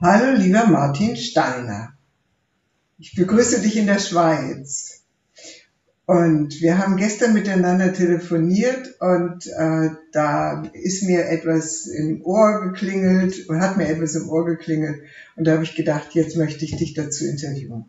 Hallo, 0.00 0.36
lieber 0.36 0.64
Martin 0.66 1.16
Steiner. 1.16 1.92
Ich 3.00 3.16
begrüße 3.16 3.62
dich 3.62 3.76
in 3.76 3.88
der 3.88 3.98
Schweiz. 3.98 5.02
Und 6.06 6.60
wir 6.60 6.78
haben 6.78 6.96
gestern 6.96 7.34
miteinander 7.34 7.92
telefoniert 7.92 8.94
und 9.00 9.48
äh, 9.48 9.90
da 10.12 10.62
ist 10.72 11.02
mir 11.02 11.28
etwas 11.28 11.86
im 11.88 12.22
Ohr 12.24 12.60
geklingelt 12.60 13.48
und 13.48 13.60
hat 13.60 13.76
mir 13.76 13.88
etwas 13.88 14.14
im 14.14 14.28
Ohr 14.28 14.44
geklingelt. 14.44 15.02
Und 15.34 15.48
da 15.48 15.54
habe 15.54 15.64
ich 15.64 15.74
gedacht, 15.74 16.14
jetzt 16.14 16.36
möchte 16.36 16.64
ich 16.64 16.76
dich 16.76 16.94
dazu 16.94 17.24
interviewen. 17.24 17.86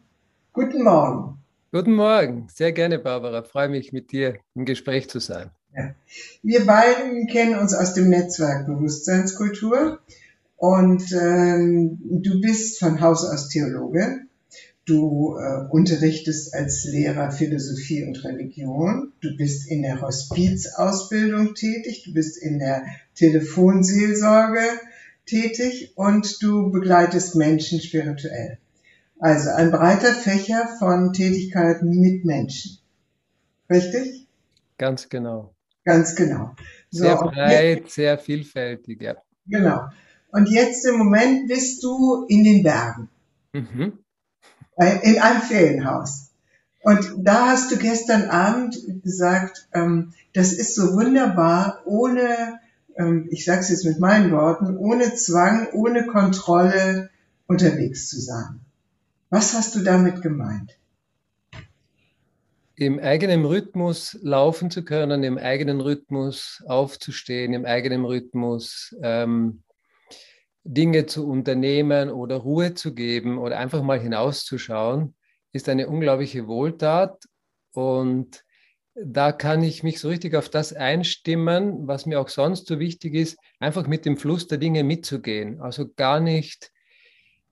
Guten 0.51 0.83
Morgen. 0.83 1.37
Guten 1.71 1.93
Morgen. 1.93 2.47
Sehr 2.51 2.71
gerne, 2.71 2.97
Barbara. 2.97 3.43
Freue 3.43 3.69
mich, 3.69 3.93
mit 3.93 4.11
dir 4.11 4.39
im 4.55 4.65
Gespräch 4.65 5.11
zu 5.11 5.19
sein. 5.19 5.51
Ja. 5.77 5.93
Wir 6.41 6.65
beiden 6.65 7.27
kennen 7.27 7.59
uns 7.59 7.75
aus 7.75 7.93
dem 7.93 8.09
Netzwerk 8.09 8.65
Bewusstseinskultur 8.65 9.99
und 10.59 11.13
ähm, 11.13 11.99
du 12.21 12.41
bist 12.41 12.79
von 12.79 12.99
Haus 12.99 13.23
aus 13.23 13.47
Theologe. 13.47 14.23
Du 14.83 15.37
äh, 15.37 15.69
unterrichtest 15.69 16.53
als 16.53 16.83
Lehrer 16.83 17.31
Philosophie 17.31 18.03
und 18.03 18.21
Religion. 18.25 19.13
Du 19.21 19.37
bist 19.37 19.71
in 19.71 19.83
der 19.83 20.01
Hospizausbildung 20.01 21.53
tätig. 21.53 22.03
Du 22.05 22.13
bist 22.13 22.37
in 22.43 22.59
der 22.59 22.83
Telefonseelsorge 23.15 24.59
tätig 25.25 25.93
und 25.95 26.43
du 26.43 26.71
begleitest 26.71 27.37
Menschen 27.37 27.79
spirituell. 27.79 28.57
Also 29.17 29.51
ein 29.51 29.71
breiter 29.71 30.13
Fächer 30.13 30.67
von 30.77 31.13
Tätigkeiten 31.13 32.01
mit 32.01 32.25
Menschen. 32.25 32.79
Richtig? 33.69 34.27
Ganz 34.77 35.07
genau. 35.07 35.53
Ganz 35.85 36.17
genau. 36.17 36.53
So, 36.91 37.03
sehr 37.05 37.15
breit, 37.15 37.89
sehr 37.89 38.17
vielfältig, 38.17 39.01
ja. 39.01 39.15
Genau. 39.47 39.87
Und 40.31 40.49
jetzt 40.49 40.85
im 40.85 40.97
Moment 40.97 41.47
bist 41.47 41.83
du 41.83 42.25
in 42.27 42.43
den 42.43 42.63
Bergen. 42.63 43.09
Mhm. 43.53 43.99
Äh, 44.75 44.99
in 45.09 45.19
einem 45.19 45.41
Ferienhaus. 45.41 46.31
Und 46.81 47.13
da 47.17 47.47
hast 47.47 47.71
du 47.71 47.77
gestern 47.77 48.29
Abend 48.29 48.77
gesagt, 49.03 49.67
ähm, 49.73 50.13
das 50.33 50.53
ist 50.53 50.75
so 50.75 50.93
wunderbar, 50.93 51.81
ohne, 51.85 52.59
ähm, 52.95 53.27
ich 53.31 53.43
sage 53.43 53.59
es 53.59 53.69
jetzt 53.69 53.85
mit 53.85 53.99
meinen 53.99 54.31
Worten, 54.31 54.77
ohne 54.77 55.15
Zwang, 55.15 55.67
ohne 55.73 56.07
Kontrolle 56.07 57.09
unterwegs 57.47 58.07
zu 58.07 58.21
sein. 58.21 58.61
Was 59.29 59.53
hast 59.53 59.75
du 59.75 59.81
damit 59.81 60.21
gemeint? 60.21 60.79
im 62.79 62.97
eigenen 62.97 63.43
Rhythmus 63.43 64.17
laufen 64.21 64.71
zu 64.71 64.85
können, 64.85 65.23
im 65.25 65.37
eigenen 65.37 65.81
Rhythmus 65.81 66.63
aufzustehen, 66.65 67.53
im 67.53 67.65
eigenen 67.65 68.05
Rhythmus 68.05 68.95
ähm, 69.03 69.63
Dinge 70.63 71.05
zu 71.05 71.27
unternehmen 71.27 72.09
oder 72.09 72.37
Ruhe 72.37 72.73
zu 72.73 72.93
geben 72.93 73.37
oder 73.37 73.57
einfach 73.57 73.81
mal 73.81 73.99
hinauszuschauen, 73.99 75.15
ist 75.51 75.69
eine 75.69 75.87
unglaubliche 75.87 76.47
Wohltat. 76.47 77.23
Und 77.73 78.43
da 78.95 79.31
kann 79.31 79.63
ich 79.63 79.83
mich 79.83 79.99
so 79.99 80.09
richtig 80.09 80.35
auf 80.35 80.49
das 80.49 80.73
einstimmen, 80.73 81.87
was 81.87 82.05
mir 82.05 82.19
auch 82.19 82.29
sonst 82.29 82.67
so 82.67 82.79
wichtig 82.79 83.15
ist, 83.15 83.37
einfach 83.59 83.87
mit 83.87 84.05
dem 84.05 84.17
Fluss 84.17 84.47
der 84.47 84.57
Dinge 84.57 84.83
mitzugehen. 84.83 85.61
Also 85.61 85.89
gar 85.95 86.19
nicht, 86.19 86.71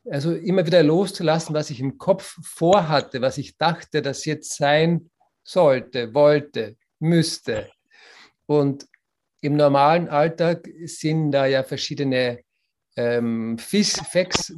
also 0.09 0.33
immer 0.33 0.65
wieder 0.65 0.83
loszulassen, 0.83 1.55
was 1.55 1.69
ich 1.69 1.79
im 1.79 1.97
Kopf 1.97 2.37
vorhatte, 2.43 3.21
was 3.21 3.37
ich 3.37 3.57
dachte, 3.57 4.01
das 4.01 4.25
jetzt 4.25 4.57
sein 4.57 5.09
sollte, 5.43 6.13
wollte, 6.13 6.75
müsste. 6.99 7.69
Und 8.45 8.87
im 9.41 9.55
normalen 9.55 10.09
Alltag 10.09 10.67
sind 10.85 11.31
da 11.31 11.45
ja 11.45 11.63
verschiedene 11.63 12.39
ähm, 12.97 13.57
Fix, 13.59 14.01
Fix, 14.09 14.53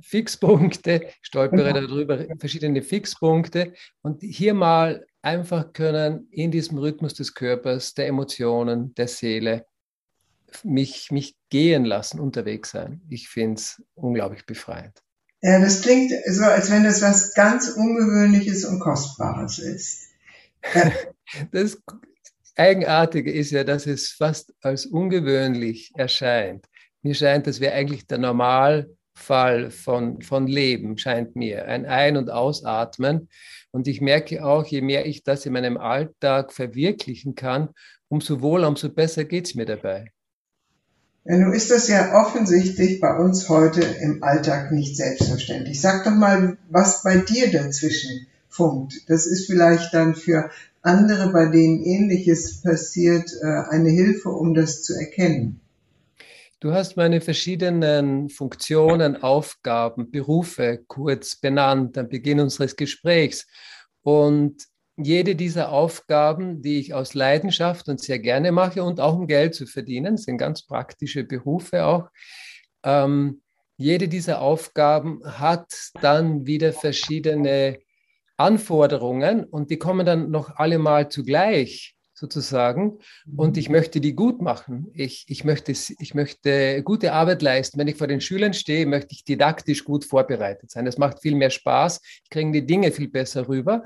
Fixpunkte, 0.00 1.08
stolpere 1.20 1.72
genau. 1.72 1.86
darüber, 1.86 2.26
verschiedene 2.38 2.82
Fixpunkte 2.82 3.74
und 4.02 4.22
hier 4.22 4.54
mal 4.54 5.06
einfach 5.22 5.72
können 5.72 6.26
in 6.30 6.50
diesem 6.50 6.78
Rhythmus 6.78 7.14
des 7.14 7.34
Körpers, 7.34 7.94
der 7.94 8.08
Emotionen, 8.08 8.94
der 8.94 9.06
Seele 9.08 9.66
mich, 10.62 11.10
mich 11.10 11.36
gehen 11.50 11.84
lassen, 11.84 12.20
unterwegs 12.20 12.70
sein. 12.70 13.02
Ich 13.08 13.28
finde 13.28 13.56
es 13.56 13.82
unglaublich 13.94 14.46
befreiend. 14.46 15.02
Ja, 15.42 15.60
das 15.60 15.82
klingt 15.82 16.10
so, 16.26 16.44
als 16.44 16.70
wenn 16.70 16.84
das 16.84 17.02
was 17.02 17.34
ganz 17.34 17.68
Ungewöhnliches 17.68 18.64
und 18.64 18.80
Kostbares 18.80 19.58
ist. 19.58 20.08
Das 21.50 21.78
Eigenartige 22.54 23.32
ist 23.32 23.50
ja, 23.50 23.64
dass 23.64 23.86
es 23.86 24.10
fast 24.10 24.52
als 24.60 24.86
ungewöhnlich 24.86 25.90
erscheint. 25.96 26.66
Mir 27.04 27.14
scheint, 27.14 27.46
das 27.46 27.60
wäre 27.60 27.74
eigentlich 27.74 28.06
der 28.06 28.16
Normalfall 28.16 29.70
von, 29.70 30.22
von 30.22 30.46
Leben, 30.46 30.96
scheint 30.96 31.36
mir. 31.36 31.66
Ein 31.66 31.84
Ein- 31.84 32.16
und 32.16 32.30
Ausatmen. 32.30 33.28
Und 33.70 33.86
ich 33.88 34.00
merke 34.00 34.42
auch, 34.42 34.64
je 34.64 34.80
mehr 34.80 35.04
ich 35.04 35.22
das 35.22 35.44
in 35.44 35.52
meinem 35.52 35.76
Alltag 35.76 36.50
verwirklichen 36.50 37.34
kann, 37.34 37.68
umso 38.08 38.40
wohler, 38.40 38.68
umso 38.68 38.88
besser 38.88 39.24
geht 39.24 39.46
es 39.46 39.54
mir 39.54 39.66
dabei. 39.66 40.12
Ja, 41.26 41.36
nun 41.36 41.52
ist 41.52 41.70
das 41.70 41.88
ja 41.88 42.14
offensichtlich 42.14 43.00
bei 43.00 43.14
uns 43.18 43.50
heute 43.50 43.82
im 43.82 44.22
Alltag 44.22 44.72
nicht 44.72 44.96
selbstverständlich. 44.96 45.82
Sag 45.82 46.04
doch 46.04 46.14
mal, 46.14 46.56
was 46.70 47.02
bei 47.02 47.18
dir 47.18 47.52
dazwischen 47.52 48.26
funkt. 48.48 49.10
Das 49.10 49.26
ist 49.26 49.46
vielleicht 49.46 49.92
dann 49.92 50.14
für 50.14 50.48
andere, 50.80 51.32
bei 51.32 51.46
denen 51.46 51.82
Ähnliches 51.82 52.62
passiert, 52.62 53.30
äh, 53.42 53.46
eine 53.46 53.90
Hilfe, 53.90 54.30
um 54.30 54.54
das 54.54 54.82
zu 54.82 54.94
erkennen. 54.94 55.60
Du 56.64 56.72
hast 56.72 56.96
meine 56.96 57.20
verschiedenen 57.20 58.30
Funktionen, 58.30 59.22
Aufgaben, 59.22 60.10
Berufe 60.10 60.82
kurz 60.86 61.36
benannt 61.36 61.98
am 61.98 62.08
Beginn 62.08 62.40
unseres 62.40 62.74
Gesprächs. 62.74 63.46
Und 64.00 64.64
jede 64.96 65.36
dieser 65.36 65.72
Aufgaben, 65.72 66.62
die 66.62 66.78
ich 66.78 66.94
aus 66.94 67.12
Leidenschaft 67.12 67.90
und 67.90 68.00
sehr 68.00 68.18
gerne 68.18 68.50
mache 68.50 68.82
und 68.82 68.98
auch 68.98 69.14
um 69.14 69.26
Geld 69.26 69.54
zu 69.54 69.66
verdienen, 69.66 70.16
sind 70.16 70.38
ganz 70.38 70.64
praktische 70.64 71.24
Berufe 71.24 71.84
auch. 71.84 72.08
Ähm, 72.82 73.42
jede 73.76 74.08
dieser 74.08 74.40
Aufgaben 74.40 75.20
hat 75.22 75.70
dann 76.00 76.46
wieder 76.46 76.72
verschiedene 76.72 77.78
Anforderungen 78.38 79.44
und 79.44 79.70
die 79.70 79.76
kommen 79.76 80.06
dann 80.06 80.30
noch 80.30 80.56
alle 80.56 80.78
mal 80.78 81.10
zugleich 81.10 81.94
sozusagen 82.24 82.98
und 83.36 83.56
ich 83.56 83.68
möchte 83.68 84.00
die 84.00 84.14
gut 84.14 84.40
machen. 84.40 84.90
Ich, 84.94 85.26
ich, 85.28 85.44
möchte, 85.44 85.72
ich 85.72 86.14
möchte 86.14 86.82
gute 86.82 87.12
Arbeit 87.12 87.42
leisten. 87.42 87.78
Wenn 87.78 87.88
ich 87.88 87.96
vor 87.96 88.06
den 88.06 88.20
Schülern 88.20 88.54
stehe, 88.54 88.86
möchte 88.86 89.12
ich 89.12 89.24
didaktisch 89.24 89.84
gut 89.84 90.04
vorbereitet 90.04 90.70
sein. 90.70 90.86
Das 90.86 90.98
macht 90.98 91.20
viel 91.20 91.34
mehr 91.34 91.50
Spaß. 91.50 92.00
Ich 92.24 92.30
kriege 92.30 92.50
die 92.52 92.66
Dinge 92.66 92.92
viel 92.92 93.08
besser 93.08 93.48
rüber. 93.48 93.84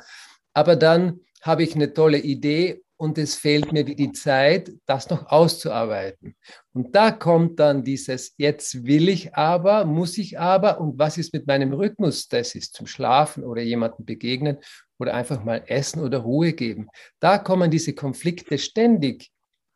Aber 0.55 0.77
dann 0.77 1.21
habe 1.43 1.63
ich 1.63 1.75
eine 1.75 1.93
tolle 1.93 2.19
Idee 2.19 2.83
und 2.99 3.17
es 3.17 3.37
fehlt 3.37 3.73
mir 3.73 3.85
die 3.85 4.13
Zeit, 4.13 4.73
das 4.85 5.09
noch 5.09 5.29
auszuarbeiten. 5.31 6.35
Und 6.73 6.95
da 6.95 7.13
kommt 7.13 7.61
dann 7.61 7.85
dieses, 7.85 8.35
jetzt 8.37 8.85
will 8.85 9.09
ich 9.09 9.35
aber, 9.35 9.85
muss 9.85 10.19
ich 10.19 10.39
aber 10.39 10.81
und 10.81 10.99
was 10.99 11.17
ist 11.17 11.33
mit 11.33 11.47
meinem 11.47 11.73
Rhythmus? 11.73 12.29
Das 12.29 12.55
ist 12.55 12.75
zum 12.75 12.87
Schlafen 12.87 13.45
oder 13.45 13.63
jemandem 13.63 14.05
begegnen 14.05 14.59
oder 14.99 15.15
einfach 15.15 15.45
mal 15.45 15.63
essen 15.69 16.03
oder 16.03 16.19
Ruhe 16.19 16.53
geben. 16.53 16.89
Da 17.21 17.39
kommen 17.39 17.71
diese 17.71 17.95
Konflikte 17.95 18.59
ständig 18.59 19.31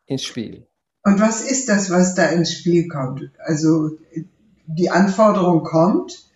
ins 0.06 0.25
Spiel. 0.25 0.66
Und 1.05 1.21
was 1.21 1.49
ist 1.49 1.69
das, 1.69 1.91
was 1.91 2.15
da 2.16 2.27
ins 2.27 2.53
Spiel 2.53 2.88
kommt? 2.88 3.31
Also 3.38 3.99
die 4.66 4.91
Anforderung 4.91 5.62
kommt 5.62 6.28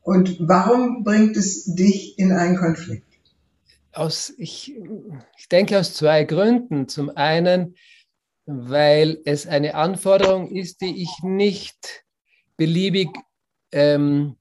und 0.00 0.36
warum 0.40 1.04
bringt 1.04 1.36
es 1.36 1.74
dich 1.74 2.18
in 2.18 2.32
einen 2.32 2.56
Konflikt? 2.56 3.09
Aus, 3.92 4.32
ich, 4.38 4.74
ich 5.36 5.48
denke 5.48 5.78
aus 5.78 5.94
zwei 5.94 6.24
Gründen. 6.24 6.88
Zum 6.88 7.10
einen, 7.16 7.76
weil 8.46 9.18
es 9.24 9.46
eine 9.46 9.74
Anforderung 9.74 10.50
ist, 10.50 10.80
die 10.80 11.02
ich 11.02 11.10
nicht 11.22 12.04
beliebig 12.56 13.10
ähm, 13.72 14.36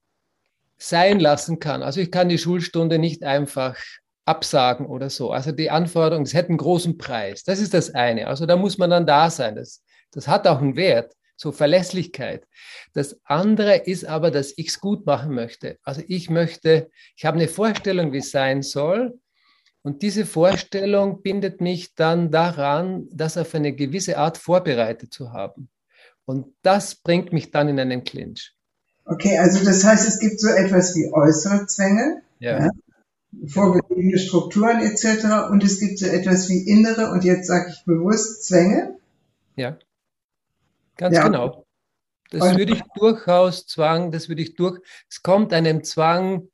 sein 0.78 1.20
lassen 1.20 1.60
kann. 1.60 1.84
Also 1.84 2.00
ich 2.02 2.12
kann 2.12 2.30
die 2.30 2.38
Schulstunde 2.38 3.00
nicht 3.00 3.24
einfach 3.24 3.78
absagen 4.26 4.86
oder 4.86 5.10
so. 5.10 5.32
Also 5.32 5.52
die 5.52 5.70
Anforderung, 5.70 6.24
es 6.24 6.34
hätte 6.34 6.50
einen 6.50 6.58
großen 6.58 6.98
Preis. 6.98 7.44
Das 7.44 7.60
ist 7.60 7.74
das 7.74 7.94
eine. 7.96 8.28
Also 8.28 8.46
da 8.46 8.56
muss 8.56 8.78
man 8.78 8.90
dann 8.90 9.06
da 9.06 9.30
sein. 9.30 9.56
Das, 9.56 9.84
das 10.12 10.28
hat 10.28 10.48
auch 10.48 10.62
einen 10.62 10.76
Wert, 10.76 11.14
so 11.36 11.52
Verlässlichkeit. 11.52 12.46
Das 12.94 13.20
andere 13.24 13.76
ist 13.76 14.06
aber, 14.06 14.32
dass 14.32 14.54
ich 14.56 14.68
es 14.68 14.80
gut 14.80 15.06
machen 15.06 15.34
möchte. 15.34 15.78
Also 15.84 16.02
ich 16.08 16.30
möchte, 16.30 16.90
ich 17.16 17.26
habe 17.26 17.38
eine 17.38 17.48
Vorstellung, 17.48 18.14
wie 18.14 18.20
es 18.20 18.32
sein 18.32 18.62
soll. 18.62 19.20
Und 19.82 20.02
diese 20.02 20.26
Vorstellung 20.26 21.22
bindet 21.22 21.62
mich 21.62 21.96
dann 21.96 22.32
daran, 22.32 23.08
das 23.12 23.38
auf 23.38 23.56
eine 23.56 23.74
gewisse 23.74 24.18
Art 24.18 24.38
vorbereitet 24.38 25.14
zu 25.14 25.32
haben. 25.32 25.70
Und 26.26 26.54
das 26.62 26.96
bringt 26.96 27.34
mich 27.34 27.52
dann 27.52 27.70
in 27.70 27.80
einen 27.80 28.04
Clinch. 28.04 28.54
Okay, 29.06 29.38
also 29.40 29.64
das 29.66 29.84
heißt, 29.84 30.08
es 30.08 30.20
gibt 30.20 30.40
so 30.40 30.50
etwas 30.50 30.96
wie 30.96 31.12
äußere 31.12 31.66
Zwänge, 31.66 32.22
ja. 32.40 32.66
Ja, 32.66 32.70
vorgegebene 33.48 34.18
Strukturen 34.18 34.82
etc. 34.82 35.50
Und 35.50 35.64
es 35.64 35.80
gibt 35.80 36.00
so 36.00 36.06
etwas 36.06 36.50
wie 36.50 36.68
innere, 36.68 37.12
und 37.12 37.24
jetzt 37.24 37.48
sage 37.48 37.72
ich 37.72 37.84
bewusst, 37.86 38.46
Zwänge. 38.46 39.00
Ja, 39.56 39.78
ganz 40.98 41.16
ja. 41.16 41.24
genau. 41.24 41.66
Das 42.32 42.56
würde 42.56 42.74
ich 42.74 42.84
durchaus 42.96 43.66
Zwang, 43.66 44.12
das 44.12 44.30
würde 44.30 44.44
ich 44.44 44.54
durch, 44.54 44.80
es 45.10 45.24
kommt 45.24 45.52
einem 45.52 45.84
Zwang 45.84 46.50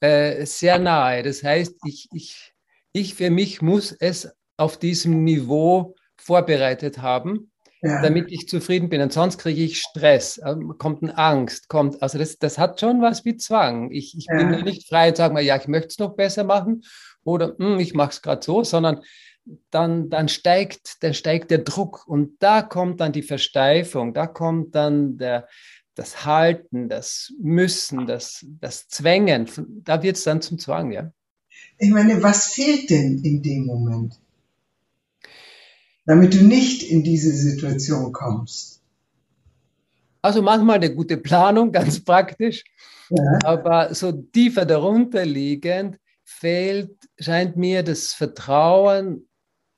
äh, 0.00 0.46
sehr 0.46 0.78
nahe. 0.78 1.22
Das 1.22 1.42
heißt, 1.42 1.76
ich, 1.84 2.08
ich, 2.12 2.51
ich 2.92 3.14
für 3.14 3.30
mich 3.30 3.62
muss 3.62 3.92
es 3.92 4.30
auf 4.56 4.78
diesem 4.78 5.24
Niveau 5.24 5.94
vorbereitet 6.16 6.98
haben, 6.98 7.50
ja. 7.82 8.00
damit 8.02 8.30
ich 8.30 8.48
zufrieden 8.48 8.88
bin. 8.88 9.00
Und 9.00 9.12
sonst 9.12 9.38
kriege 9.38 9.62
ich 9.62 9.80
Stress, 9.80 10.40
ähm, 10.44 10.74
kommt 10.78 11.02
eine 11.02 11.16
Angst, 11.18 11.68
kommt, 11.68 12.00
also 12.02 12.18
das, 12.18 12.38
das 12.38 12.58
hat 12.58 12.80
schon 12.80 13.02
was 13.02 13.24
wie 13.24 13.36
Zwang. 13.36 13.90
Ich, 13.90 14.16
ich 14.16 14.26
ja. 14.30 14.36
bin 14.36 14.64
nicht 14.64 14.88
frei 14.88 15.08
und 15.08 15.16
sage 15.16 15.34
mal, 15.34 15.42
ja, 15.42 15.56
ich 15.56 15.68
möchte 15.68 15.88
es 15.88 15.98
noch 15.98 16.14
besser 16.14 16.44
machen 16.44 16.82
oder 17.24 17.56
hm, 17.58 17.78
ich 17.78 17.94
mache 17.94 18.10
es 18.10 18.22
gerade 18.22 18.44
so, 18.44 18.62
sondern 18.62 19.00
dann, 19.70 20.08
dann, 20.08 20.28
steigt, 20.28 21.02
dann 21.02 21.14
steigt 21.14 21.50
der 21.50 21.58
Druck 21.58 22.06
und 22.06 22.40
da 22.40 22.62
kommt 22.62 23.00
dann 23.00 23.12
die 23.12 23.22
Versteifung, 23.22 24.14
da 24.14 24.28
kommt 24.28 24.74
dann 24.76 25.18
der, 25.18 25.48
das 25.94 26.24
Halten, 26.24 26.88
das 26.88 27.32
Müssen, 27.40 28.06
das, 28.06 28.46
das 28.60 28.86
Zwängen, 28.88 29.48
da 29.82 30.02
wird 30.02 30.16
es 30.16 30.24
dann 30.24 30.40
zum 30.40 30.58
Zwang, 30.58 30.92
ja. 30.92 31.12
Ich 31.78 31.90
meine, 31.90 32.22
was 32.22 32.48
fehlt 32.48 32.90
denn 32.90 33.18
in 33.24 33.42
dem 33.42 33.66
Moment? 33.66 34.14
Damit 36.06 36.34
du 36.34 36.42
nicht 36.42 36.82
in 36.82 37.02
diese 37.02 37.32
Situation 37.32 38.12
kommst. 38.12 38.82
Also 40.20 40.40
manchmal 40.40 40.76
eine 40.76 40.94
gute 40.94 41.16
Planung, 41.16 41.72
ganz 41.72 42.02
praktisch. 42.04 42.64
Ja. 43.10 43.38
Aber 43.44 43.94
so 43.94 44.12
tiefer 44.12 44.64
darunter 44.64 45.26
liegend 45.26 45.98
fehlt, 46.24 46.96
scheint 47.18 47.56
mir 47.56 47.82
das 47.82 48.12
Vertrauen 48.12 49.28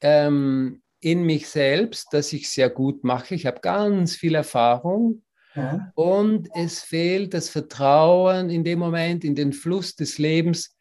ähm, 0.01 0.83
in 1.01 1.25
mich 1.25 1.49
selbst, 1.49 2.13
dass 2.13 2.33
ich 2.33 2.51
sehr 2.51 2.71
gut 2.71 3.05
mache. 3.05 3.35
Ich 3.35 3.47
habe 3.47 3.61
ganz 3.61 4.15
viel 4.15 4.35
Erfahrung. 4.35 5.23
Ja. 5.55 5.93
Und 5.95 6.49
es 6.55 6.81
fehlt 6.81 7.33
das 7.33 7.49
Vertrauen 7.49 8.51
in 8.51 8.65
dem 8.65 8.79
Moment, 8.79 9.25
in 9.25 9.35
den 9.35 9.53
Fluss 9.53 9.95
des 9.95 10.19
Lebens, 10.19 10.74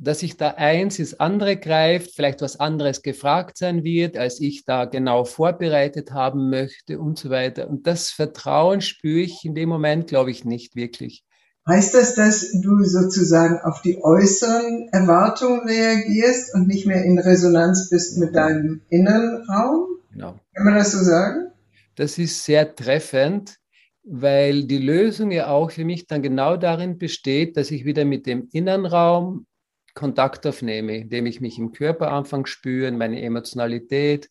dass 0.00 0.22
ich 0.22 0.38
da 0.38 0.52
eins 0.52 0.98
ins 0.98 1.20
andere 1.20 1.58
greift, 1.58 2.14
vielleicht 2.14 2.40
was 2.40 2.58
anderes 2.58 3.02
gefragt 3.02 3.58
sein 3.58 3.84
wird, 3.84 4.16
als 4.16 4.40
ich 4.40 4.64
da 4.64 4.86
genau 4.86 5.24
vorbereitet 5.24 6.12
haben 6.12 6.48
möchte 6.48 6.98
und 6.98 7.18
so 7.18 7.28
weiter. 7.28 7.68
Und 7.68 7.86
das 7.86 8.08
Vertrauen 8.08 8.80
spüre 8.80 9.20
ich 9.20 9.44
in 9.44 9.54
dem 9.54 9.68
Moment, 9.68 10.06
glaube 10.06 10.30
ich, 10.30 10.44
nicht 10.44 10.74
wirklich. 10.74 11.22
Heißt 11.68 11.94
das, 11.94 12.14
dass 12.14 12.50
du 12.62 12.82
sozusagen 12.82 13.60
auf 13.60 13.82
die 13.82 14.02
äußeren 14.02 14.88
Erwartungen 14.92 15.68
reagierst 15.68 16.54
und 16.54 16.66
nicht 16.66 16.86
mehr 16.86 17.04
in 17.04 17.18
Resonanz 17.18 17.90
bist 17.90 18.16
mit 18.16 18.34
deinem 18.34 18.80
inneren 18.88 19.44
Raum? 19.48 19.86
Genau. 20.12 20.34
Kann 20.54 20.64
man 20.64 20.76
das 20.76 20.92
so 20.92 21.04
sagen? 21.04 21.52
Das 21.96 22.16
ist 22.16 22.42
sehr 22.42 22.74
treffend, 22.74 23.58
weil 24.02 24.64
die 24.64 24.78
Lösung 24.78 25.30
ja 25.30 25.48
auch 25.48 25.70
für 25.70 25.84
mich 25.84 26.06
dann 26.06 26.22
genau 26.22 26.56
darin 26.56 26.96
besteht, 26.96 27.58
dass 27.58 27.70
ich 27.70 27.84
wieder 27.84 28.06
mit 28.06 28.24
dem 28.26 28.48
inneren 28.50 28.86
Raum 28.86 29.46
Kontakt 29.94 30.46
aufnehme, 30.46 30.96
indem 30.96 31.26
ich 31.26 31.40
mich 31.40 31.58
im 31.58 31.72
Körper 31.72 32.12
anfange 32.12 32.46
spüren, 32.46 32.98
meine 32.98 33.22
Emotionalität, 33.22 34.30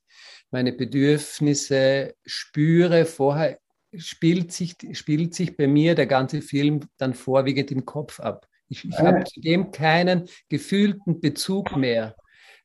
meine 0.51 0.73
Bedürfnisse 0.73 2.15
spüre. 2.25 3.05
Vorher 3.05 3.59
spielt 3.95 4.51
sich, 4.51 4.75
spielt 4.93 5.33
sich 5.33 5.57
bei 5.57 5.67
mir 5.67 5.95
der 5.95 6.07
ganze 6.07 6.41
Film 6.41 6.81
dann 6.97 7.13
vorwiegend 7.13 7.71
im 7.71 7.85
Kopf 7.85 8.19
ab. 8.19 8.47
Ich, 8.69 8.85
ich 8.85 8.99
habe 8.99 9.23
zu 9.23 9.41
dem 9.41 9.71
keinen 9.71 10.29
gefühlten 10.47 11.19
Bezug 11.19 11.75
mehr. 11.75 12.15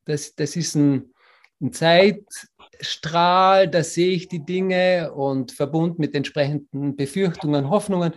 Das, 0.05 0.35
das 0.35 0.55
ist 0.55 0.75
ein, 0.75 1.15
ein 1.63 1.73
Zeitstrahl, 1.73 3.69
da 3.69 3.83
sehe 3.83 4.13
ich 4.13 4.29
die 4.29 4.45
Dinge 4.45 5.13
und 5.15 5.53
verbunden 5.53 6.01
mit 6.01 6.15
entsprechenden 6.15 6.95
Befürchtungen, 6.95 7.71
Hoffnungen. 7.71 8.13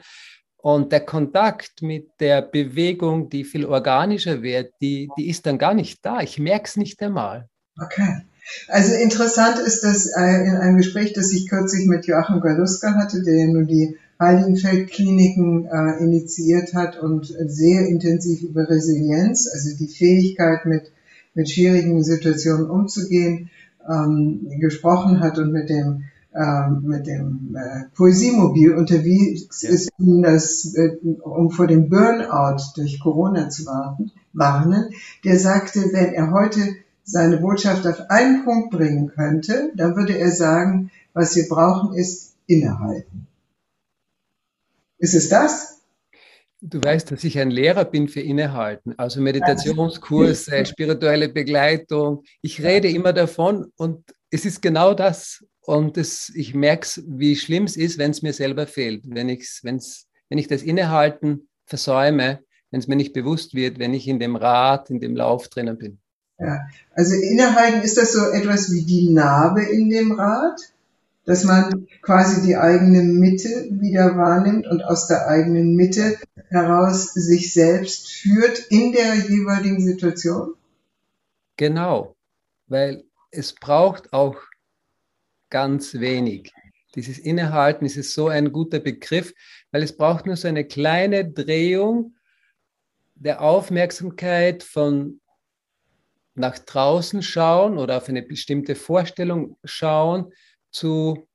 Und 0.68 0.92
der 0.92 1.00
Kontakt 1.00 1.82
mit 1.82 2.10
der 2.20 2.42
Bewegung, 2.42 3.30
die 3.30 3.46
viel 3.46 3.66
organischer 3.66 4.42
wird, 4.42 4.74
die, 4.82 5.08
die 5.18 5.30
ist 5.30 5.46
dann 5.46 5.58
gar 5.58 5.74
nicht 5.74 6.06
da. 6.06 6.20
Ich 6.20 6.40
merke 6.40 6.66
es 6.66 6.76
nicht 6.76 7.02
einmal. 7.02 7.48
Okay. 7.82 8.24
Also 8.68 8.94
interessant 8.96 9.60
ist, 9.60 9.86
dass 9.86 10.08
äh, 10.08 10.46
in 10.46 10.58
einem 10.58 10.76
Gespräch, 10.76 11.14
das 11.14 11.32
ich 11.32 11.48
kürzlich 11.48 11.88
mit 11.88 12.06
Joachim 12.06 12.42
Galuska 12.42 12.96
hatte, 12.96 13.24
der 13.24 13.48
nun 13.48 13.66
die 13.66 13.96
Heiligenfeld-Kliniken 14.20 15.68
äh, 15.68 16.04
initiiert 16.04 16.74
hat 16.74 17.00
und 17.00 17.28
sehr 17.28 17.88
intensiv 17.88 18.42
über 18.42 18.70
Resilienz, 18.70 19.50
also 19.50 19.70
die 19.78 19.88
Fähigkeit 19.88 20.66
mit, 20.66 20.92
mit 21.34 21.50
schwierigen 21.50 22.04
Situationen 22.04 22.70
umzugehen, 22.70 23.50
ähm, 23.90 24.50
gesprochen 24.60 25.22
hat 25.22 25.38
und 25.38 25.54
mit 25.54 25.70
dem 25.70 26.04
mit 26.82 27.08
dem 27.08 27.56
äh, 27.56 27.86
Poesiemobil 27.96 28.76
unterwegs 28.76 29.64
ist, 29.64 29.90
um, 29.98 30.22
das, 30.22 30.74
äh, 30.76 30.98
um 31.22 31.50
vor 31.50 31.68
dem 31.68 31.90
Burnout 31.90 32.62
durch 32.76 33.00
Corona 33.00 33.50
zu 33.50 33.66
warten, 33.66 34.12
warnen. 34.34 34.90
Der 35.24 35.40
sagte, 35.40 35.80
wenn 35.92 36.14
er 36.14 36.32
heute 36.32 36.76
seine 37.04 37.38
Botschaft 37.38 37.88
auf 37.88 38.10
einen 38.10 38.44
Punkt 38.44 38.72
bringen 38.72 39.08
könnte, 39.08 39.72
dann 39.76 39.96
würde 39.96 40.18
er 40.18 40.30
sagen, 40.30 40.92
was 41.14 41.36
wir 41.36 41.48
brauchen 41.48 41.96
ist 41.96 42.36
innehalten. 42.46 43.28
Ist 45.00 45.16
es 45.16 45.30
das? 45.30 45.82
Du 46.62 46.80
weißt, 46.84 47.12
dass 47.12 47.24
ich 47.24 47.40
ein 47.40 47.52
Lehrer 47.52 47.86
bin 47.86 48.08
für 48.08 48.22
Innehalten, 48.22 48.94
also 48.98 49.22
Meditationskurse, 49.22 50.66
spirituelle 50.66 51.30
Begleitung. 51.30 52.24
Ich 52.42 52.62
rede 52.62 52.90
immer 52.90 53.14
davon 53.14 53.72
und 53.78 54.04
es 54.32 54.46
ist 54.46 54.62
genau 54.62 54.94
das, 54.94 55.46
und 55.68 55.98
das, 55.98 56.32
ich 56.34 56.56
merke 56.56 56.86
es, 56.86 57.04
wie 57.06 57.36
schlimm 57.36 57.66
es 57.66 57.76
ist, 57.76 57.98
wenn 57.98 58.12
es 58.12 58.22
mir 58.22 58.32
selber 58.32 58.68
fehlt, 58.68 59.04
wenn, 59.06 59.28
ich's, 59.28 59.66
wenn's, 59.66 60.08
wenn 60.30 60.38
ich 60.38 60.48
das 60.48 60.64
Innehalten 60.64 61.50
versäume, 61.66 62.40
wenn 62.72 62.80
es 62.80 62.88
mir 62.88 62.96
nicht 62.96 63.12
bewusst 63.12 63.54
wird, 63.54 63.78
wenn 63.78 63.94
ich 63.94 64.08
in 64.08 64.18
dem 64.18 64.38
Rad, 64.38 64.90
in 64.90 65.02
dem 65.02 65.14
Lauf 65.14 65.50
drinnen 65.50 65.78
bin. 65.78 66.00
Ja, 66.40 66.62
also 66.94 67.16
innehalten 67.16 67.82
ist 67.82 67.98
das 67.98 68.14
so 68.14 68.30
etwas 68.30 68.72
wie 68.72 68.86
die 68.86 69.10
Narbe 69.10 69.62
in 69.62 69.90
dem 69.90 70.14
Rad, 70.14 70.58
dass 71.26 71.44
man 71.44 71.86
quasi 72.02 72.42
die 72.48 72.56
eigene 72.56 73.04
Mitte 73.04 73.68
wieder 73.70 74.16
wahrnimmt 74.16 74.68
und 74.68 74.86
aus 74.86 75.08
der 75.08 75.28
eigenen 75.28 75.76
Mitte 75.76 76.18
heraus 76.48 77.14
sich 77.14 77.52
selbst 77.52 78.08
führt 78.08 78.60
in 78.70 78.94
der 78.94 79.16
jeweiligen 79.16 79.82
Situation? 79.82 80.54
Genau, 81.58 82.16
weil 82.68 83.04
es 83.32 83.54
braucht 83.54 84.14
auch 84.14 84.38
ganz 85.50 85.96
wenig. 85.96 86.52
Dieses 86.96 87.20
Innehalten 87.20 87.86
ist 87.86 88.14
so 88.14 88.28
ein 88.28 88.52
guter 88.52 88.80
Begriff, 88.80 89.34
weil 89.72 89.84
es 89.84 89.96
braucht 89.96 90.26
nur 90.26 90.36
so 90.36 90.48
eine 90.48 90.66
kleine 90.66 91.30
Drehung 91.30 92.16
der 93.16 93.42
Aufmerksamkeit 93.42 94.64
von 94.64 95.22
nach 96.34 96.60
draußen 96.60 97.22
schauen 97.24 97.78
oder 97.78 97.98
auf 97.98 98.10
eine 98.10 98.22
bestimmte 98.22 98.76
Vorstellung 98.76 99.58
schauen 99.64 100.32
zu, 100.72 101.28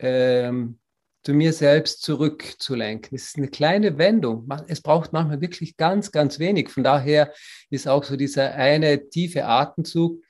ähm, 0.00 0.78
zu 1.22 1.32
mir 1.32 1.52
selbst 1.52 2.02
zurückzulenken. 2.02 3.16
Es 3.16 3.28
ist 3.28 3.36
eine 3.36 3.48
kleine 3.48 3.98
Wendung. 3.98 4.48
Es 4.66 4.80
braucht 4.80 5.12
manchmal 5.12 5.40
wirklich 5.40 5.76
ganz, 5.76 6.10
ganz 6.10 6.38
wenig. 6.38 6.70
Von 6.70 6.82
daher 6.82 7.32
ist 7.70 7.86
auch 7.86 8.02
so 8.02 8.16
dieser 8.16 8.54
eine 8.54 9.08
tiefe 9.10 9.44
Atemzug 9.44 10.22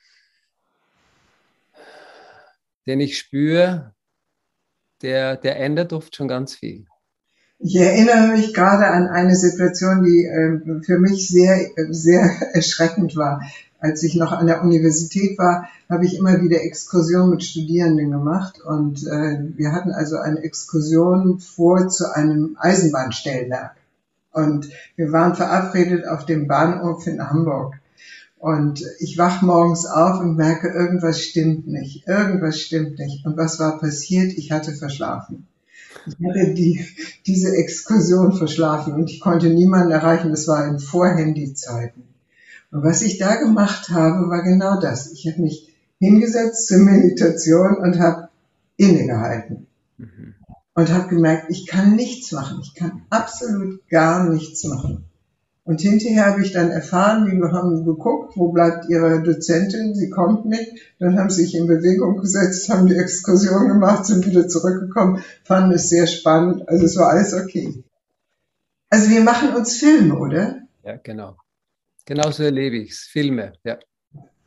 den 2.87 2.99
ich 2.99 3.17
spüre, 3.17 3.93
der, 5.01 5.37
der 5.37 5.59
ändert 5.59 5.93
oft 5.93 6.15
schon 6.15 6.27
ganz 6.27 6.55
viel. 6.55 6.85
Ich 7.59 7.75
erinnere 7.75 8.29
mich 8.29 8.53
gerade 8.55 8.87
an 8.87 9.07
eine 9.07 9.35
Situation, 9.35 10.03
die 10.03 10.25
äh, 10.25 10.81
für 10.83 10.97
mich 10.97 11.27
sehr, 11.27 11.59
sehr 11.89 12.21
erschreckend 12.53 13.15
war. 13.15 13.41
Als 13.79 14.03
ich 14.03 14.15
noch 14.15 14.31
an 14.31 14.47
der 14.47 14.63
Universität 14.63 15.37
war, 15.37 15.67
habe 15.89 16.05
ich 16.05 16.17
immer 16.17 16.41
wieder 16.41 16.63
Exkursionen 16.63 17.31
mit 17.31 17.43
Studierenden 17.43 18.11
gemacht 18.11 18.61
und 18.61 19.05
äh, 19.07 19.39
wir 19.55 19.71
hatten 19.71 19.91
also 19.91 20.17
eine 20.17 20.39
Exkursion 20.43 21.39
vor 21.39 21.87
zu 21.89 22.15
einem 22.15 22.57
Eisenbahnstellwerk. 22.59 23.75
Und 24.31 24.69
wir 24.95 25.11
waren 25.11 25.35
verabredet 25.35 26.07
auf 26.07 26.25
dem 26.25 26.47
Bahnhof 26.47 27.05
in 27.07 27.29
Hamburg. 27.29 27.80
Und 28.41 28.83
ich 28.97 29.19
wach 29.19 29.43
morgens 29.43 29.85
auf 29.85 30.19
und 30.19 30.35
merke, 30.35 30.67
irgendwas 30.69 31.21
stimmt 31.21 31.67
nicht, 31.67 32.07
irgendwas 32.07 32.59
stimmt 32.59 32.97
nicht. 32.97 33.23
Und 33.23 33.37
was 33.37 33.59
war 33.59 33.77
passiert? 33.77 34.33
Ich 34.33 34.51
hatte 34.51 34.73
verschlafen. 34.73 35.45
Ich 36.07 36.15
hatte 36.27 36.55
die, 36.55 36.83
diese 37.27 37.55
Exkursion 37.55 38.33
verschlafen 38.33 38.93
und 38.93 39.11
ich 39.11 39.19
konnte 39.19 39.51
niemanden 39.51 39.91
erreichen. 39.91 40.31
Das 40.31 40.47
war 40.47 40.67
in 40.67 40.79
Vorhandy-Zeiten. 40.79 42.01
Und 42.71 42.83
was 42.83 43.03
ich 43.03 43.19
da 43.19 43.35
gemacht 43.35 43.91
habe, 43.91 44.27
war 44.29 44.41
genau 44.41 44.79
das. 44.79 45.11
Ich 45.11 45.27
habe 45.27 45.43
mich 45.43 45.71
hingesetzt 45.99 46.65
zur 46.65 46.79
Meditation 46.79 47.77
und 47.77 47.99
habe 47.99 48.29
innegehalten. 48.75 49.67
Mhm. 49.99 50.33
Und 50.73 50.91
habe 50.91 51.09
gemerkt, 51.09 51.51
ich 51.51 51.67
kann 51.67 51.95
nichts 51.95 52.31
machen. 52.31 52.59
Ich 52.63 52.73
kann 52.73 53.03
absolut 53.11 53.87
gar 53.87 54.27
nichts 54.27 54.63
machen. 54.63 55.10
Und 55.63 55.81
hinterher 55.81 56.25
habe 56.25 56.41
ich 56.41 56.53
dann 56.53 56.71
erfahren, 56.71 57.27
wir 57.27 57.51
haben 57.51 57.85
geguckt, 57.85 58.35
wo 58.35 58.51
bleibt 58.51 58.89
Ihre 58.89 59.21
Dozentin, 59.21 59.93
sie 59.93 60.09
kommt 60.09 60.45
nicht. 60.45 60.95
Dann 60.99 61.17
haben 61.19 61.29
sie 61.29 61.43
sich 61.43 61.55
in 61.55 61.67
Bewegung 61.67 62.17
gesetzt, 62.17 62.67
haben 62.69 62.87
die 62.87 62.95
Exkursion 62.95 63.67
gemacht, 63.67 64.05
sind 64.05 64.25
wieder 64.25 64.47
zurückgekommen, 64.47 65.23
fanden 65.43 65.73
es 65.73 65.89
sehr 65.89 66.07
spannend. 66.07 66.67
Also 66.67 66.85
es 66.85 66.97
war 66.97 67.09
alles 67.09 67.33
okay. 67.33 67.83
Also 68.89 69.09
wir 69.09 69.21
machen 69.21 69.55
uns 69.55 69.77
Filme, 69.77 70.17
oder? 70.17 70.61
Ja, 70.83 70.97
genau. 70.97 71.37
Genauso 72.05 72.43
erlebe 72.43 72.77
ich 72.77 72.91
es. 72.91 72.99
Filme, 73.01 73.53
ja. 73.63 73.77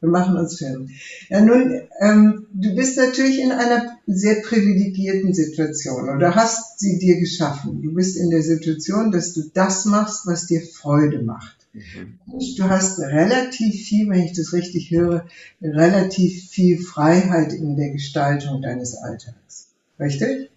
Wir 0.04 0.10
machen 0.10 0.36
uns 0.36 0.58
Filme. 0.58 0.86
Ja, 1.30 1.40
nun, 1.40 1.80
ähm, 1.98 2.46
du 2.52 2.74
bist 2.74 2.98
natürlich 2.98 3.40
in 3.40 3.52
einer 3.52 3.96
sehr 4.06 4.42
privilegierten 4.42 5.32
Situation 5.32 6.10
oder 6.10 6.34
hast 6.34 6.78
sie 6.78 6.98
dir 6.98 7.18
geschaffen. 7.18 7.80
Du 7.80 7.94
bist 7.94 8.18
in 8.18 8.28
der 8.28 8.42
Situation, 8.42 9.10
dass 9.10 9.32
du 9.32 9.44
das 9.54 9.86
machst, 9.86 10.26
was 10.26 10.46
dir 10.46 10.60
Freude 10.60 11.22
macht. 11.22 11.56
Mhm. 11.72 12.18
Du 12.58 12.64
hast 12.64 12.98
relativ 12.98 13.74
viel, 13.86 14.10
wenn 14.10 14.24
ich 14.24 14.34
das 14.34 14.52
richtig 14.52 14.90
höre, 14.90 15.26
relativ 15.62 16.50
viel 16.50 16.78
Freiheit 16.78 17.54
in 17.54 17.76
der 17.78 17.88
Gestaltung 17.88 18.60
deines 18.60 18.94
Alltags. 18.96 19.68
Richtig? 19.98 20.50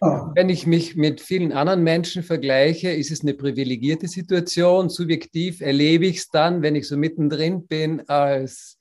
Oh. 0.00 0.32
Wenn 0.34 0.48
ich 0.48 0.66
mich 0.66 0.96
mit 0.96 1.20
vielen 1.20 1.52
anderen 1.52 1.82
Menschen 1.82 2.22
vergleiche, 2.22 2.90
ist 2.90 3.10
es 3.10 3.22
eine 3.22 3.34
privilegierte 3.34 4.08
Situation. 4.08 4.88
Subjektiv 4.88 5.60
erlebe 5.60 6.06
ich 6.06 6.18
es 6.18 6.28
dann, 6.30 6.62
wenn 6.62 6.74
ich 6.74 6.88
so 6.88 6.96
mittendrin 6.96 7.66
bin, 7.66 8.08
als, 8.08 8.76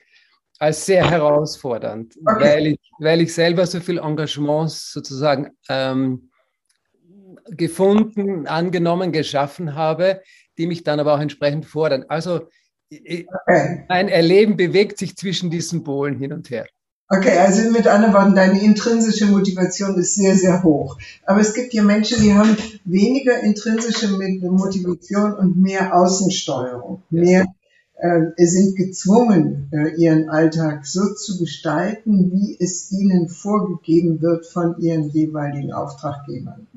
als 0.58 0.86
sehr 0.86 1.10
herausfordernd, 1.10 2.16
okay. 2.26 2.44
weil, 2.44 2.68
ich, 2.68 2.80
weil 3.00 3.22
ich 3.22 3.34
selber 3.34 3.68
so 3.68 3.80
viel 3.80 4.00
Engagements 4.00 4.92
sozusagen 4.92 5.52
ähm, 5.70 6.32
gefunden, 7.52 8.48
angenommen, 8.48 9.12
geschaffen 9.12 9.76
habe, 9.76 10.22
die 10.58 10.66
mich 10.66 10.84
dann 10.84 11.00
aber 11.00 11.14
auch 11.14 11.22
entsprechend 11.22 11.66
fordern. 11.66 12.06
Also 12.08 12.48
mein 13.88 14.10
Erleben 14.10 14.58
bewegt 14.58 14.98
sich 14.98 15.16
zwischen 15.16 15.52
diesen 15.52 15.84
Polen 15.84 16.18
hin 16.18 16.34
und 16.34 16.50
her. 16.50 16.66
Okay, 17.12 17.40
also 17.40 17.72
mit 17.72 17.88
anderen 17.88 18.14
Worten, 18.14 18.36
deine 18.36 18.62
intrinsische 18.62 19.26
Motivation 19.26 19.96
ist 19.98 20.14
sehr, 20.14 20.36
sehr 20.36 20.62
hoch. 20.62 21.00
Aber 21.26 21.40
es 21.40 21.56
gibt 21.56 21.74
ja 21.74 21.82
Menschen, 21.82 22.22
die 22.22 22.36
haben 22.36 22.56
weniger 22.86 23.40
intrinsische 23.40 24.10
Motivation 24.10 25.34
und 25.34 25.58
mehr 25.60 25.96
Außensteuerung. 25.96 27.02
Mehr 27.10 27.48
äh, 27.96 28.46
sind 28.46 28.76
gezwungen, 28.76 29.70
äh, 29.72 29.96
ihren 29.96 30.30
Alltag 30.30 30.86
so 30.86 31.16
zu 31.16 31.40
gestalten, 31.40 32.32
wie 32.32 32.56
es 32.60 32.92
ihnen 32.92 33.28
vorgegeben 33.28 34.22
wird 34.22 34.46
von 34.46 34.80
ihren 34.80 35.10
jeweiligen 35.10 35.74
Auftraggebern. 35.74 36.68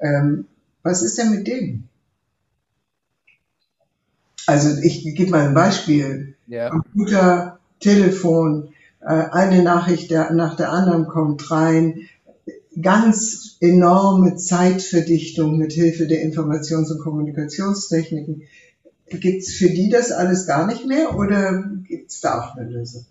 Ähm, 0.00 0.46
was 0.82 1.02
ist 1.02 1.18
denn 1.18 1.30
mit 1.30 1.46
denen? 1.46 1.88
Also 4.46 4.80
ich 4.82 5.04
gebe 5.14 5.30
mal 5.30 5.46
ein 5.46 5.54
Beispiel. 5.54 6.34
Ja. 6.48 6.70
Computer, 6.70 7.60
Telefon, 7.78 8.72
eine 9.06 9.62
Nachricht 9.62 10.10
nach 10.10 10.56
der 10.56 10.72
anderen 10.72 11.06
kommt 11.06 11.50
rein. 11.50 12.08
Ganz 12.80 13.56
enorme 13.60 14.36
Zeitverdichtung 14.36 15.56
mit 15.56 15.72
Hilfe 15.72 16.06
der 16.06 16.22
Informations- 16.22 16.92
und 16.92 17.00
Kommunikationstechniken. 17.00 18.42
Gibt 19.08 19.42
es 19.42 19.54
für 19.54 19.70
die 19.70 19.88
das 19.88 20.10
alles 20.10 20.46
gar 20.46 20.66
nicht 20.66 20.86
mehr 20.86 21.16
oder 21.16 21.64
gibt 21.86 22.10
es 22.10 22.20
da 22.20 22.40
auch 22.40 22.56
eine 22.56 22.68
Lösung? 22.68 23.06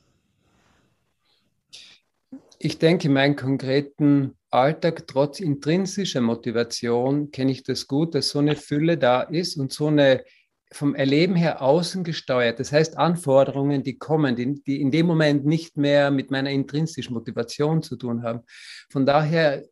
Ich 2.59 2.77
denke, 2.77 3.07
in 3.07 3.13
meinem 3.13 3.35
konkreten 3.35 4.33
Alltag, 4.49 5.07
trotz 5.07 5.39
intrinsischer 5.39 6.21
Motivation, 6.21 7.31
kenne 7.31 7.51
ich 7.51 7.63
das 7.63 7.87
gut, 7.87 8.15
dass 8.15 8.29
so 8.29 8.39
eine 8.39 8.55
Fülle 8.55 8.97
da 8.97 9.21
ist 9.21 9.57
und 9.57 9.71
so 9.71 9.87
eine 9.87 10.23
vom 10.71 10.95
Erleben 10.95 11.35
her 11.35 11.61
außen 11.61 12.03
gesteuert. 12.03 12.59
Das 12.59 12.71
heißt, 12.71 12.97
Anforderungen, 12.97 13.83
die 13.83 13.97
kommen, 13.97 14.35
die, 14.35 14.61
die, 14.63 14.81
in 14.81 14.91
dem 14.91 15.05
Moment 15.05 15.45
nicht 15.45 15.77
mehr 15.77 16.11
mit 16.11 16.31
meiner 16.31 16.49
intrinsischen 16.49 17.13
Motivation 17.13 17.81
zu 17.81 17.95
tun 17.95 18.23
haben. 18.23 18.41
Von 18.89 19.05
daher 19.05 19.63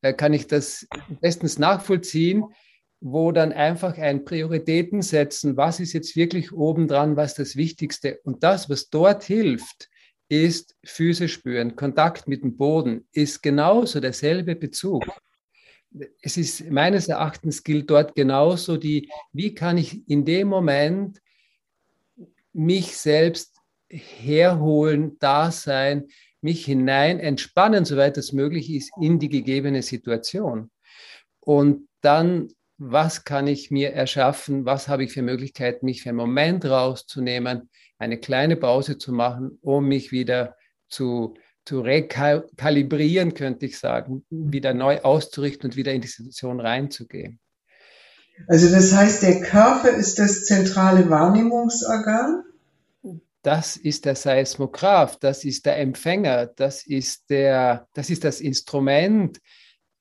äh, 0.00 0.12
kann 0.12 0.32
ich 0.32 0.46
das 0.46 0.86
bestens 1.20 1.58
nachvollziehen, 1.58 2.44
wo 3.00 3.32
dann 3.32 3.52
einfach 3.52 3.98
ein 3.98 4.24
Prioritäten 4.24 5.02
setzen, 5.02 5.56
was 5.56 5.78
ist 5.78 5.92
jetzt 5.92 6.16
wirklich 6.16 6.52
obendran, 6.52 7.16
was 7.16 7.34
das 7.34 7.54
Wichtigste. 7.54 8.18
Und 8.24 8.42
das, 8.42 8.70
was 8.70 8.88
dort 8.88 9.24
hilft, 9.24 9.88
ist 10.28 10.74
Füße 10.84 11.28
spüren, 11.28 11.76
Kontakt 11.76 12.28
mit 12.28 12.42
dem 12.42 12.56
Boden, 12.56 13.06
ist 13.12 13.42
genauso 13.42 14.00
derselbe 14.00 14.56
Bezug 14.56 15.04
es 16.22 16.36
ist 16.36 16.70
meines 16.70 17.08
Erachtens 17.08 17.62
gilt 17.62 17.90
dort 17.90 18.14
genauso 18.14 18.76
die, 18.76 19.10
wie 19.32 19.54
kann 19.54 19.78
ich 19.78 20.08
in 20.08 20.24
dem 20.24 20.48
Moment 20.48 21.20
mich 22.52 22.96
selbst 22.96 23.56
herholen, 23.88 25.16
da 25.20 25.50
sein, 25.50 26.08
mich 26.40 26.64
hinein 26.64 27.20
entspannen, 27.20 27.84
soweit 27.84 28.18
es 28.18 28.32
möglich 28.32 28.70
ist, 28.70 28.90
in 29.00 29.18
die 29.18 29.28
gegebene 29.28 29.82
Situation. 29.82 30.70
Und 31.40 31.88
dann, 32.00 32.48
was 32.76 33.24
kann 33.24 33.46
ich 33.46 33.70
mir 33.70 33.92
erschaffen? 33.92 34.66
Was 34.66 34.88
habe 34.88 35.04
ich 35.04 35.12
für 35.12 35.22
Möglichkeiten, 35.22 35.86
mich 35.86 36.02
für 36.02 36.10
einen 36.10 36.18
Moment 36.18 36.64
rauszunehmen, 36.64 37.70
eine 37.98 38.18
kleine 38.18 38.56
Pause 38.56 38.98
zu 38.98 39.12
machen, 39.12 39.58
um 39.62 39.86
mich 39.86 40.12
wieder 40.12 40.56
zu 40.88 41.34
zu 41.64 41.80
rekalibrieren, 41.80 43.34
könnte 43.34 43.66
ich 43.66 43.78
sagen, 43.78 44.24
wieder 44.30 44.74
neu 44.74 45.00
auszurichten 45.00 45.70
und 45.70 45.76
wieder 45.76 45.92
in 45.92 46.00
die 46.00 46.08
Situation 46.08 46.60
reinzugehen. 46.60 47.40
Also 48.48 48.70
das 48.70 48.92
heißt, 48.92 49.22
der 49.22 49.40
Körper 49.40 49.90
ist 49.90 50.18
das 50.18 50.44
zentrale 50.44 51.08
Wahrnehmungsorgan? 51.08 52.44
Das 53.42 53.76
ist 53.76 54.06
der 54.06 54.16
Seismograph, 54.16 55.18
das 55.18 55.44
ist 55.44 55.66
der 55.66 55.78
Empfänger, 55.78 56.46
das 56.46 56.86
ist, 56.86 57.28
der, 57.28 57.86
das, 57.92 58.10
ist 58.10 58.24
das 58.24 58.40
Instrument, 58.40 59.38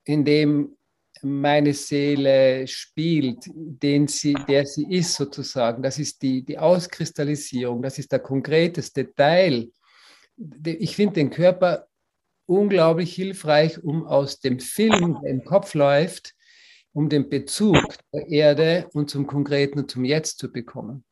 in 0.06 0.24
dem 0.24 0.78
meine 1.22 1.74
Seele 1.74 2.68
spielt, 2.68 3.46
den 3.54 4.08
sie, 4.08 4.34
der 4.48 4.66
sie 4.66 4.86
ist 4.90 5.14
sozusagen. 5.14 5.82
Das 5.82 6.00
ist 6.00 6.22
die, 6.22 6.44
die 6.44 6.58
Auskristallisierung, 6.58 7.82
das 7.82 7.98
ist 8.00 8.12
der 8.12 8.20
konkreteste 8.20 9.14
Teil 9.14 9.70
ich 10.38 10.96
finde 10.96 11.16
den 11.16 11.30
Körper 11.30 11.88
unglaublich 12.46 13.14
hilfreich, 13.14 13.84
um 13.84 14.06
aus 14.06 14.40
dem 14.40 14.60
Film, 14.60 15.20
der 15.24 15.32
im 15.32 15.44
Kopf 15.44 15.74
läuft, 15.74 16.36
um 16.94 17.10
den 17.10 17.30
Bezug 17.30 17.78
der 18.14 18.28
Erde 18.30 18.88
und 18.94 19.10
zum 19.10 19.28
Konkreten 19.28 19.80
und 19.80 19.92
zum 19.92 20.04
Jetzt 20.06 20.38
zu 20.40 20.52
bekommen. 20.52 21.04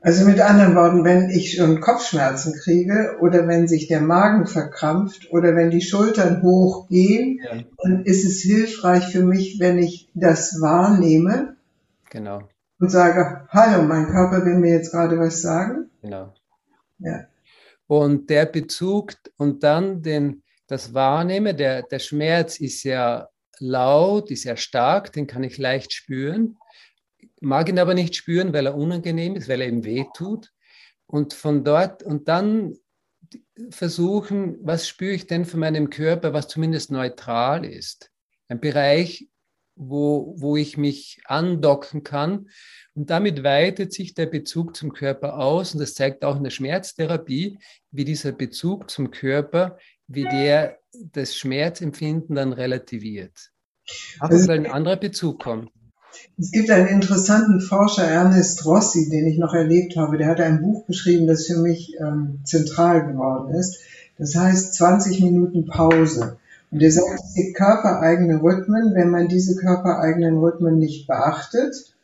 Also 0.00 0.24
mit 0.24 0.40
anderen 0.40 0.76
Worten, 0.76 1.04
wenn 1.04 1.28
ich 1.28 1.56
schon 1.56 1.80
Kopfschmerzen 1.80 2.54
kriege 2.54 3.16
oder 3.20 3.48
wenn 3.48 3.66
sich 3.66 3.88
der 3.88 4.00
Magen 4.00 4.46
verkrampft 4.46 5.32
oder 5.32 5.56
wenn 5.56 5.70
die 5.70 5.80
Schultern 5.80 6.40
hochgehen, 6.42 7.40
ja. 7.42 7.64
dann 7.82 8.04
ist 8.04 8.24
es 8.24 8.40
hilfreich 8.40 9.08
für 9.08 9.24
mich, 9.24 9.58
wenn 9.58 9.78
ich 9.78 10.08
das 10.14 10.60
wahrnehme. 10.60 11.56
Genau. 12.10 12.42
Und 12.78 12.90
sage, 12.90 13.48
hallo, 13.48 13.82
mein 13.82 14.06
Körper 14.06 14.44
will 14.44 14.58
mir 14.58 14.70
jetzt 14.70 14.92
gerade 14.92 15.18
was 15.18 15.42
sagen. 15.42 15.90
Genau. 16.00 16.32
Ja. 17.00 17.26
Und 17.88 18.30
der 18.30 18.46
Bezug 18.46 19.14
und 19.38 19.64
dann 19.64 20.02
den, 20.02 20.44
das 20.68 20.94
Wahrnehmen, 20.94 21.56
der, 21.56 21.82
der 21.82 21.98
Schmerz 21.98 22.60
ist 22.60 22.84
ja 22.84 23.28
laut, 23.58 24.30
ist 24.30 24.44
ja 24.44 24.56
stark, 24.56 25.12
den 25.12 25.26
kann 25.26 25.42
ich 25.42 25.58
leicht 25.58 25.92
spüren, 25.92 26.58
mag 27.40 27.68
ihn 27.68 27.78
aber 27.78 27.94
nicht 27.94 28.14
spüren, 28.14 28.52
weil 28.52 28.66
er 28.66 28.76
unangenehm 28.76 29.34
ist, 29.34 29.48
weil 29.48 29.62
er 29.62 29.68
ihm 29.68 29.84
weh 29.84 30.04
tut. 30.14 30.52
Und 31.06 31.32
von 31.32 31.64
dort 31.64 32.02
und 32.02 32.28
dann 32.28 32.74
versuchen, 33.70 34.58
was 34.60 34.86
spüre 34.86 35.14
ich 35.14 35.26
denn 35.26 35.46
von 35.46 35.60
meinem 35.60 35.88
Körper, 35.88 36.34
was 36.34 36.48
zumindest 36.48 36.92
neutral 36.92 37.64
ist. 37.64 38.10
Ein 38.48 38.60
Bereich, 38.60 39.28
wo, 39.78 40.34
wo 40.36 40.56
ich 40.56 40.76
mich 40.76 41.20
andocken 41.24 42.02
kann. 42.02 42.48
Und 42.94 43.10
damit 43.10 43.44
weitet 43.44 43.92
sich 43.92 44.14
der 44.14 44.26
Bezug 44.26 44.76
zum 44.76 44.92
Körper 44.92 45.38
aus. 45.38 45.72
Und 45.72 45.80
das 45.80 45.94
zeigt 45.94 46.24
auch 46.24 46.36
in 46.36 46.44
der 46.44 46.50
Schmerztherapie, 46.50 47.58
wie 47.92 48.04
dieser 48.04 48.32
Bezug 48.32 48.90
zum 48.90 49.10
Körper, 49.10 49.78
wie 50.08 50.24
der 50.24 50.78
das 51.12 51.36
Schmerzempfinden 51.36 52.34
dann 52.34 52.52
relativiert. 52.52 53.50
Aber 54.18 54.34
also, 54.34 54.50
ein 54.52 54.66
anderer 54.66 54.96
Bezug 54.96 55.42
kommt. 55.42 55.70
Es 56.38 56.50
gibt 56.50 56.70
einen 56.70 56.88
interessanten 56.88 57.60
Forscher, 57.60 58.04
Ernest 58.04 58.64
Rossi, 58.64 59.08
den 59.08 59.26
ich 59.26 59.38
noch 59.38 59.54
erlebt 59.54 59.96
habe. 59.96 60.18
Der 60.18 60.26
hat 60.26 60.40
ein 60.40 60.60
Buch 60.60 60.86
geschrieben, 60.86 61.26
das 61.26 61.46
für 61.46 61.58
mich 61.58 61.94
ähm, 62.00 62.40
zentral 62.44 63.06
geworden 63.06 63.54
ist. 63.54 63.78
Das 64.18 64.34
heißt 64.34 64.74
20 64.74 65.20
Minuten 65.20 65.66
Pause. 65.66 66.38
Und 66.70 66.82
er 66.82 66.90
sagt, 66.90 67.20
es 67.22 67.34
gibt 67.34 67.56
körpereigene 67.56 68.42
Rhythmen. 68.42 68.94
Wenn 68.94 69.10
man 69.10 69.28
diese 69.28 69.56
körpereigenen 69.56 70.38
Rhythmen 70.38 70.78
nicht 70.78 71.06
beachtet, 71.06 71.94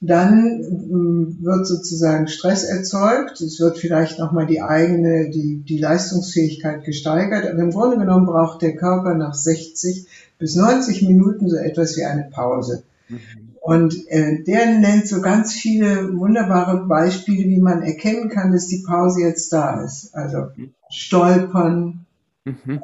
dann 0.00 0.60
mm, 0.60 1.38
wird 1.42 1.66
sozusagen 1.66 2.26
Stress 2.28 2.64
erzeugt. 2.64 3.40
Es 3.40 3.60
wird 3.60 3.78
vielleicht 3.78 4.18
nochmal 4.18 4.46
die 4.46 4.60
eigene, 4.60 5.30
die, 5.30 5.62
die 5.66 5.78
Leistungsfähigkeit 5.78 6.84
gesteigert. 6.84 7.46
Aber 7.46 7.60
im 7.60 7.70
Grunde 7.70 7.98
genommen 7.98 8.26
braucht 8.26 8.62
der 8.62 8.76
Körper 8.76 9.14
nach 9.14 9.34
60 9.34 10.06
bis 10.38 10.56
90 10.56 11.02
Minuten 11.02 11.48
so 11.48 11.56
etwas 11.56 11.96
wie 11.96 12.04
eine 12.04 12.28
Pause. 12.30 12.82
Mhm. 13.08 13.18
Und 13.60 14.08
äh, 14.08 14.42
der 14.42 14.78
nennt 14.80 15.06
so 15.06 15.20
ganz 15.20 15.52
viele 15.52 16.16
wunderbare 16.18 16.84
Beispiele, 16.86 17.48
wie 17.48 17.60
man 17.60 17.82
erkennen 17.82 18.28
kann, 18.28 18.50
dass 18.50 18.66
die 18.66 18.82
Pause 18.84 19.20
jetzt 19.20 19.52
da 19.52 19.84
ist. 19.84 20.12
Also 20.14 20.48
mhm. 20.56 20.74
stolpern, 20.90 22.06
mhm. 22.44 22.80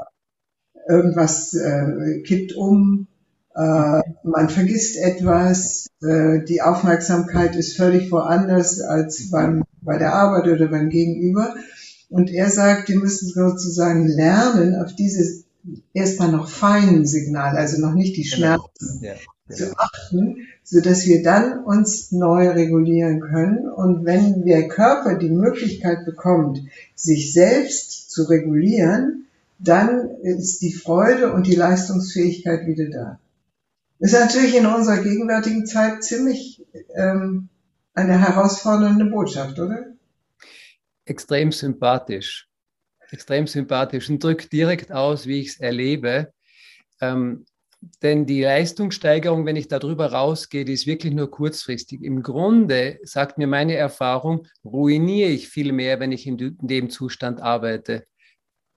Irgendwas 0.88 1.54
äh, 1.54 2.22
kippt 2.22 2.54
um, 2.54 3.06
äh, 3.58 4.02
man 4.22 4.48
vergisst 4.48 4.96
etwas, 4.96 5.88
äh, 6.00 6.44
die 6.44 6.62
Aufmerksamkeit 6.62 7.56
ist 7.56 7.76
völlig 7.76 8.12
woanders 8.12 8.80
als 8.80 9.30
beim, 9.30 9.64
bei 9.82 9.98
der 9.98 10.14
Arbeit 10.14 10.46
oder 10.46 10.68
beim 10.68 10.90
Gegenüber. 10.90 11.56
Und 12.08 12.30
er 12.30 12.50
sagt, 12.50 12.88
wir 12.88 12.98
müssen 12.98 13.28
sozusagen 13.28 14.06
lernen, 14.06 14.76
auf 14.76 14.94
diese 14.94 15.42
erstmal 15.92 16.30
noch 16.30 16.48
feinen 16.48 17.04
Signale, 17.04 17.58
also 17.58 17.80
noch 17.80 17.94
nicht 17.94 18.16
die 18.16 18.22
genau. 18.22 18.36
Schmerzen, 18.36 19.04
ja, 19.04 19.14
ja. 19.48 19.56
zu 19.56 19.76
achten, 19.76 20.36
so 20.62 20.80
dass 20.80 21.04
wir 21.06 21.24
dann 21.24 21.64
uns 21.64 22.12
neu 22.12 22.50
regulieren 22.50 23.20
können. 23.20 23.68
Und 23.68 24.04
wenn 24.04 24.44
der 24.44 24.68
Körper 24.68 25.16
die 25.16 25.30
Möglichkeit 25.30 26.04
bekommt, 26.06 26.60
sich 26.94 27.32
selbst 27.32 28.10
zu 28.10 28.22
regulieren, 28.22 29.26
dann 29.58 30.08
ist 30.22 30.60
die 30.60 30.72
Freude 30.72 31.32
und 31.32 31.46
die 31.46 31.56
Leistungsfähigkeit 31.56 32.66
wieder 32.66 32.88
da. 32.90 33.20
Ist 33.98 34.12
natürlich 34.12 34.56
in 34.56 34.66
unserer 34.66 35.02
gegenwärtigen 35.02 35.66
Zeit 35.66 36.04
ziemlich 36.04 36.64
ähm, 36.94 37.48
eine 37.94 38.18
herausfordernde 38.20 39.06
Botschaft, 39.06 39.58
oder? 39.58 39.86
Extrem 41.04 41.50
sympathisch. 41.50 42.48
Extrem 43.10 43.46
sympathisch 43.46 44.08
und 44.08 44.22
drückt 44.22 44.52
direkt 44.52 44.92
aus, 44.92 45.26
wie 45.26 45.40
ich 45.40 45.48
es 45.48 45.60
erlebe. 45.60 46.32
Ähm, 47.00 47.44
denn 48.02 48.26
die 48.26 48.42
Leistungssteigerung, 48.42 49.46
wenn 49.46 49.56
ich 49.56 49.68
darüber 49.68 50.12
rausgehe, 50.12 50.64
die 50.64 50.72
ist 50.72 50.86
wirklich 50.86 51.14
nur 51.14 51.30
kurzfristig. 51.30 52.02
Im 52.02 52.22
Grunde, 52.22 52.98
sagt 53.02 53.38
mir 53.38 53.46
meine 53.46 53.74
Erfahrung, 53.74 54.46
ruiniere 54.64 55.30
ich 55.30 55.48
viel 55.48 55.72
mehr, 55.72 55.98
wenn 56.00 56.12
ich 56.12 56.26
in 56.26 56.56
dem 56.60 56.90
Zustand 56.90 57.40
arbeite, 57.40 58.06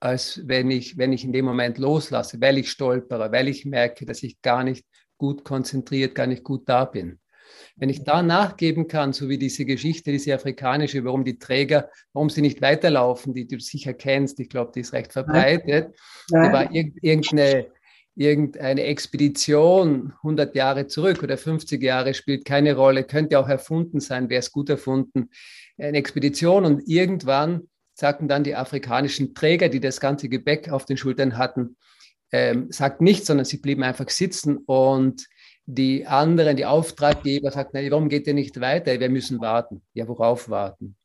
als 0.02 0.42
wenn 0.46 0.70
ich, 0.72 0.98
wenn 0.98 1.12
ich 1.12 1.24
in 1.24 1.32
dem 1.32 1.44
Moment 1.44 1.78
loslasse, 1.78 2.40
weil 2.40 2.58
ich 2.58 2.70
stolpere, 2.70 3.30
weil 3.30 3.46
ich 3.46 3.64
merke, 3.64 4.04
dass 4.04 4.24
ich 4.24 4.42
gar 4.42 4.64
nicht 4.64 4.84
gut 5.16 5.44
konzentriert, 5.44 6.16
gar 6.16 6.26
nicht 6.26 6.42
gut 6.42 6.68
da 6.68 6.84
bin. 6.84 7.20
Wenn 7.76 7.88
ich 7.88 8.02
da 8.02 8.20
nachgeben 8.20 8.88
kann, 8.88 9.12
so 9.12 9.28
wie 9.28 9.38
diese 9.38 9.64
Geschichte, 9.64 10.10
diese 10.10 10.34
afrikanische, 10.34 11.04
warum 11.04 11.24
die 11.24 11.38
Träger, 11.38 11.88
warum 12.12 12.30
sie 12.30 12.40
nicht 12.40 12.60
weiterlaufen, 12.60 13.32
die, 13.32 13.46
die 13.46 13.58
du 13.58 13.62
sicher 13.62 13.94
kennst, 13.94 14.40
ich 14.40 14.48
glaube, 14.48 14.72
die 14.74 14.80
ist 14.80 14.92
recht 14.92 15.12
verbreitet. 15.12 15.94
Nein. 16.30 16.42
Da 16.42 16.52
war 16.52 16.72
irgendeine, 16.72 17.68
irgendeine 18.16 18.82
Expedition 18.82 20.14
100 20.16 20.56
Jahre 20.56 20.88
zurück 20.88 21.22
oder 21.22 21.38
50 21.38 21.80
Jahre, 21.80 22.12
spielt 22.14 22.44
keine 22.44 22.74
Rolle, 22.74 23.04
könnte 23.04 23.38
auch 23.38 23.48
erfunden 23.48 24.00
sein, 24.00 24.28
wäre 24.28 24.40
es 24.40 24.50
gut 24.50 24.68
erfunden. 24.68 25.30
Eine 25.78 25.98
Expedition 25.98 26.64
und 26.64 26.88
irgendwann 26.88 27.68
sagten 28.02 28.26
dann 28.26 28.42
die 28.42 28.56
afrikanischen 28.56 29.32
Träger, 29.32 29.68
die 29.68 29.78
das 29.78 30.00
ganze 30.00 30.28
Gebäck 30.28 30.68
auf 30.70 30.86
den 30.86 30.96
Schultern 30.96 31.38
hatten, 31.38 31.76
ähm, 32.32 32.72
sagt 32.72 33.00
nichts, 33.00 33.28
sondern 33.28 33.44
sie 33.44 33.58
blieben 33.58 33.84
einfach 33.84 34.08
sitzen 34.08 34.56
und 34.56 35.28
die 35.66 36.04
anderen, 36.04 36.56
die 36.56 36.66
Auftraggeber 36.66 37.52
sagten, 37.52 37.78
warum 37.92 38.08
geht 38.08 38.26
ihr 38.26 38.34
nicht 38.34 38.60
weiter? 38.60 38.98
Wir 38.98 39.08
müssen 39.08 39.40
warten. 39.40 39.82
Ja, 39.94 40.08
worauf 40.08 40.48
warten? 40.48 40.96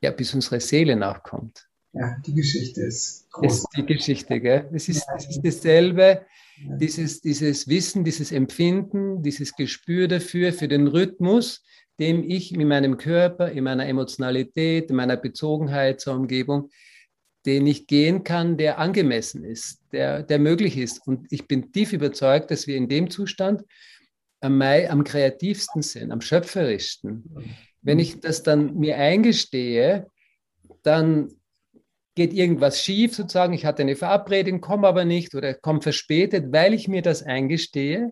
Ja, 0.00 0.10
bis 0.10 0.32
unsere 0.32 0.58
Seele 0.58 0.96
nachkommt. 0.96 1.68
Ja, 1.92 2.16
die 2.26 2.32
Geschichte 2.32 2.80
ist 2.80 3.30
groß. 3.32 3.52
Ist 3.52 3.68
die 3.76 3.84
Geschichte, 3.84 4.40
gell? 4.40 4.70
Es 4.72 4.88
ist, 4.88 5.06
es 5.18 5.28
ist 5.28 5.42
dasselbe, 5.44 6.24
dieses, 6.80 7.20
dieses 7.20 7.68
Wissen, 7.68 8.04
dieses 8.04 8.32
Empfinden, 8.32 9.22
dieses 9.22 9.54
Gespür 9.54 10.08
dafür, 10.08 10.54
für 10.54 10.68
den 10.68 10.86
Rhythmus, 10.86 11.62
dem 11.98 12.28
ich 12.28 12.54
in 12.54 12.66
meinem 12.68 12.96
Körper, 12.96 13.50
in 13.50 13.64
meiner 13.64 13.86
Emotionalität, 13.86 14.90
in 14.90 14.96
meiner 14.96 15.16
Bezogenheit 15.16 16.00
zur 16.00 16.14
Umgebung 16.14 16.70
den 17.46 17.66
ich 17.66 17.86
gehen 17.86 18.24
kann, 18.24 18.56
der 18.56 18.78
angemessen 18.78 19.44
ist, 19.44 19.80
der, 19.92 20.24
der 20.24 20.40
möglich 20.40 20.76
ist. 20.76 21.06
Und 21.06 21.28
ich 21.30 21.46
bin 21.46 21.72
tief 21.72 21.92
überzeugt, 21.92 22.50
dass 22.50 22.66
wir 22.66 22.76
in 22.76 22.88
dem 22.88 23.08
Zustand 23.08 23.62
am, 24.40 24.60
am 24.60 25.04
kreativsten 25.04 25.82
sind, 25.82 26.10
am 26.10 26.20
schöpferischsten. 26.20 27.24
Wenn 27.82 28.00
ich 28.00 28.20
das 28.20 28.42
dann 28.42 28.74
mir 28.74 28.98
eingestehe, 28.98 30.08
dann 30.82 31.30
geht 32.16 32.32
irgendwas 32.32 32.82
schief, 32.82 33.14
sozusagen, 33.14 33.52
ich 33.52 33.64
hatte 33.64 33.82
eine 33.82 33.94
Verabredung, 33.94 34.60
komme 34.60 34.88
aber 34.88 35.04
nicht 35.04 35.34
oder 35.34 35.54
komme 35.54 35.82
verspätet, 35.82 36.52
weil 36.52 36.74
ich 36.74 36.88
mir 36.88 37.02
das 37.02 37.22
eingestehe. 37.22 38.10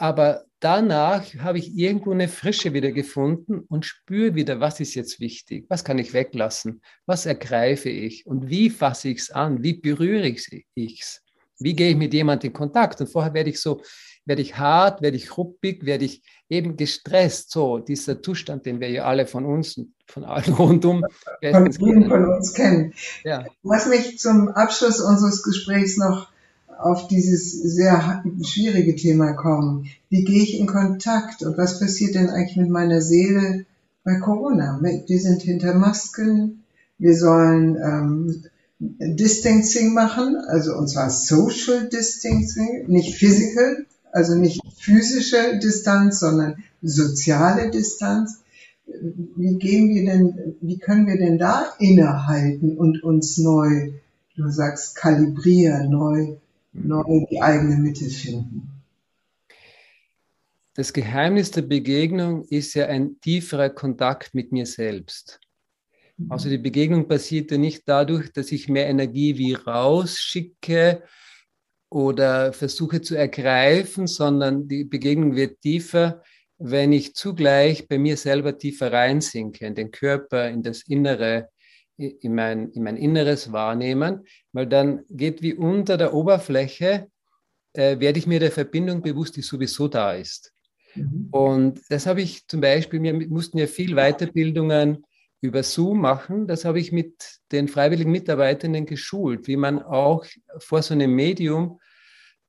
Aber 0.00 0.46
danach 0.60 1.26
habe 1.40 1.58
ich 1.58 1.76
irgendwo 1.76 2.12
eine 2.12 2.28
Frische 2.28 2.72
wieder 2.72 2.90
gefunden 2.90 3.60
und 3.68 3.84
spüre 3.84 4.34
wieder, 4.34 4.58
was 4.58 4.80
ist 4.80 4.94
jetzt 4.94 5.20
wichtig, 5.20 5.66
was 5.68 5.84
kann 5.84 5.98
ich 5.98 6.14
weglassen, 6.14 6.80
was 7.04 7.26
ergreife 7.26 7.90
ich 7.90 8.26
und 8.26 8.48
wie 8.48 8.70
fasse 8.70 9.10
ich 9.10 9.18
es 9.18 9.30
an, 9.30 9.62
wie 9.62 9.74
berühre 9.74 10.26
ich 10.26 10.48
es, 10.74 11.20
wie 11.58 11.76
gehe 11.76 11.90
ich 11.90 11.98
mit 11.98 12.14
jemandem 12.14 12.48
in 12.48 12.54
Kontakt. 12.54 12.98
Und 13.02 13.08
vorher 13.08 13.34
werde 13.34 13.50
ich 13.50 13.60
so, 13.60 13.82
werde 14.24 14.40
ich 14.40 14.56
hart, 14.56 15.02
werde 15.02 15.18
ich 15.18 15.36
ruppig, 15.36 15.84
werde 15.84 16.06
ich 16.06 16.22
eben 16.48 16.78
gestresst, 16.78 17.50
so 17.50 17.78
dieser 17.78 18.22
Zustand, 18.22 18.64
den 18.64 18.80
wir 18.80 18.88
ja 18.88 19.04
alle 19.04 19.26
von 19.26 19.44
uns, 19.44 19.82
von 20.06 20.24
allen 20.24 20.54
rundum 20.54 21.04
von, 21.42 21.72
von 21.74 22.26
uns 22.26 22.54
kennen. 22.54 22.94
Ja. 23.22 23.44
Was 23.62 23.86
mich 23.86 24.18
zum 24.18 24.48
Abschluss 24.48 24.98
unseres 24.98 25.42
Gesprächs 25.42 25.98
noch 25.98 26.30
auf 26.80 27.08
dieses 27.08 27.52
sehr 27.52 28.24
schwierige 28.42 28.96
Thema 28.96 29.32
kommen. 29.32 29.86
Wie 30.08 30.24
gehe 30.24 30.42
ich 30.42 30.58
in 30.58 30.66
Kontakt 30.66 31.42
und 31.42 31.58
was 31.58 31.78
passiert 31.78 32.14
denn 32.14 32.30
eigentlich 32.30 32.56
mit 32.56 32.70
meiner 32.70 33.02
Seele 33.02 33.66
bei 34.02 34.16
Corona? 34.16 34.80
Wir 34.82 35.20
sind 35.20 35.42
hinter 35.42 35.74
Masken, 35.74 36.64
wir 36.98 37.14
sollen 37.16 37.76
ähm, 37.76 38.44
Distancing 38.78 39.92
machen, 39.92 40.36
also 40.36 40.74
und 40.74 40.88
zwar 40.88 41.10
Social 41.10 41.88
Distancing, 41.88 42.86
nicht 42.88 43.16
physical, 43.16 43.84
also 44.10 44.34
nicht 44.34 44.62
physische 44.78 45.58
Distanz, 45.62 46.20
sondern 46.20 46.64
soziale 46.80 47.70
Distanz. 47.70 48.40
Wie 49.36 49.56
gehen 49.56 49.90
wir 49.90 50.06
denn, 50.06 50.56
wie 50.62 50.78
können 50.78 51.06
wir 51.06 51.18
denn 51.18 51.38
da 51.38 51.66
innehalten 51.78 52.76
und 52.78 53.02
uns 53.04 53.36
neu, 53.36 53.92
du 54.36 54.48
sagst, 54.50 54.96
kalibrieren, 54.96 55.90
neu 55.90 56.36
neu 56.72 57.26
die 57.30 57.40
eigene 57.40 57.76
Mitte 57.76 58.08
finden. 58.08 58.80
Das 60.74 60.92
Geheimnis 60.92 61.50
der 61.50 61.62
Begegnung 61.62 62.44
ist 62.44 62.74
ja 62.74 62.86
ein 62.86 63.20
tieferer 63.20 63.70
Kontakt 63.70 64.34
mit 64.34 64.52
mir 64.52 64.66
selbst. 64.66 65.40
Mhm. 66.16 66.32
Also 66.32 66.48
die 66.48 66.58
Begegnung 66.58 67.08
passiert 67.08 67.50
ja 67.50 67.58
nicht 67.58 67.82
dadurch, 67.86 68.32
dass 68.32 68.52
ich 68.52 68.68
mehr 68.68 68.86
Energie 68.86 69.36
wie 69.36 69.54
rausschicke 69.54 71.02
oder 71.90 72.52
versuche 72.52 73.02
zu 73.02 73.16
ergreifen, 73.16 74.06
sondern 74.06 74.68
die 74.68 74.84
Begegnung 74.84 75.34
wird 75.34 75.60
tiefer, 75.60 76.22
wenn 76.58 76.92
ich 76.92 77.14
zugleich 77.14 77.88
bei 77.88 77.98
mir 77.98 78.16
selber 78.16 78.56
tiefer 78.56 78.92
reinsinke, 78.92 79.66
in 79.66 79.74
den 79.74 79.90
Körper, 79.90 80.48
in 80.48 80.62
das 80.62 80.82
Innere, 80.82 81.48
in 82.00 82.34
mein, 82.34 82.70
in 82.70 82.82
mein 82.82 82.96
inneres 82.96 83.52
Wahrnehmen, 83.52 84.24
weil 84.52 84.66
dann 84.66 85.04
geht 85.08 85.42
wie 85.42 85.54
unter 85.54 85.96
der 85.96 86.14
Oberfläche, 86.14 87.08
äh, 87.74 88.00
werde 88.00 88.18
ich 88.18 88.26
mir 88.26 88.40
der 88.40 88.50
Verbindung 88.50 89.02
bewusst, 89.02 89.36
die 89.36 89.42
sowieso 89.42 89.88
da 89.88 90.14
ist. 90.14 90.52
Mhm. 90.94 91.28
Und 91.30 91.80
das 91.88 92.06
habe 92.06 92.22
ich 92.22 92.46
zum 92.48 92.60
Beispiel, 92.60 93.02
wir 93.02 93.14
mussten 93.28 93.58
ja 93.58 93.66
viel 93.66 93.94
Weiterbildungen 93.94 95.04
über 95.40 95.62
Zoom 95.62 96.00
machen. 96.00 96.46
Das 96.46 96.64
habe 96.64 96.80
ich 96.80 96.92
mit 96.92 97.40
den 97.52 97.68
freiwilligen 97.68 98.10
Mitarbeitenden 98.10 98.86
geschult, 98.86 99.46
wie 99.46 99.56
man 99.56 99.82
auch 99.82 100.24
vor 100.58 100.82
so 100.82 100.94
einem 100.94 101.14
Medium 101.14 101.80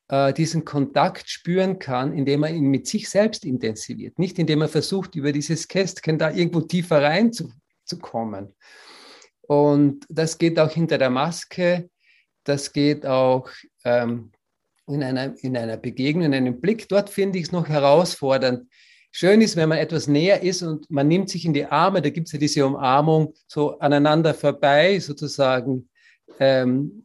äh, 0.09 0.33
diesen 0.33 0.65
Kontakt 0.65 1.29
spüren 1.29 1.79
kann, 1.79 2.13
indem 2.13 2.41
man 2.41 2.53
ihn 2.53 2.65
mit 2.65 2.87
sich 2.87 3.09
selbst 3.09 3.45
intensiviert. 3.45 4.19
Nicht 4.19 4.37
indem 4.39 4.59
man 4.59 4.69
versucht, 4.69 5.15
über 5.15 5.31
dieses 5.31 5.67
Kästchen 5.67 6.17
da 6.17 6.31
irgendwo 6.31 6.61
tiefer 6.61 7.01
reinzukommen. 7.01 8.53
Und 9.51 10.05
das 10.07 10.37
geht 10.37 10.57
auch 10.57 10.71
hinter 10.71 10.97
der 10.97 11.09
Maske, 11.09 11.89
das 12.45 12.71
geht 12.71 13.05
auch 13.05 13.49
ähm, 13.83 14.31
in, 14.87 15.03
einer, 15.03 15.35
in 15.43 15.57
einer 15.57 15.75
Begegnung, 15.75 16.27
in 16.27 16.33
einem 16.33 16.61
Blick. 16.61 16.87
Dort 16.87 17.09
finde 17.09 17.37
ich 17.37 17.47
es 17.47 17.51
noch 17.51 17.67
herausfordernd. 17.67 18.65
Schön 19.11 19.41
ist, 19.41 19.57
wenn 19.57 19.67
man 19.67 19.79
etwas 19.79 20.07
näher 20.07 20.41
ist 20.41 20.61
und 20.61 20.89
man 20.89 21.09
nimmt 21.09 21.29
sich 21.29 21.43
in 21.43 21.53
die 21.53 21.65
Arme, 21.65 22.01
da 22.01 22.09
gibt 22.11 22.27
es 22.27 22.31
ja 22.31 22.39
diese 22.39 22.65
Umarmung 22.65 23.33
so 23.45 23.77
aneinander 23.79 24.33
vorbei 24.33 24.97
sozusagen. 24.99 25.89
Ähm, 26.39 27.03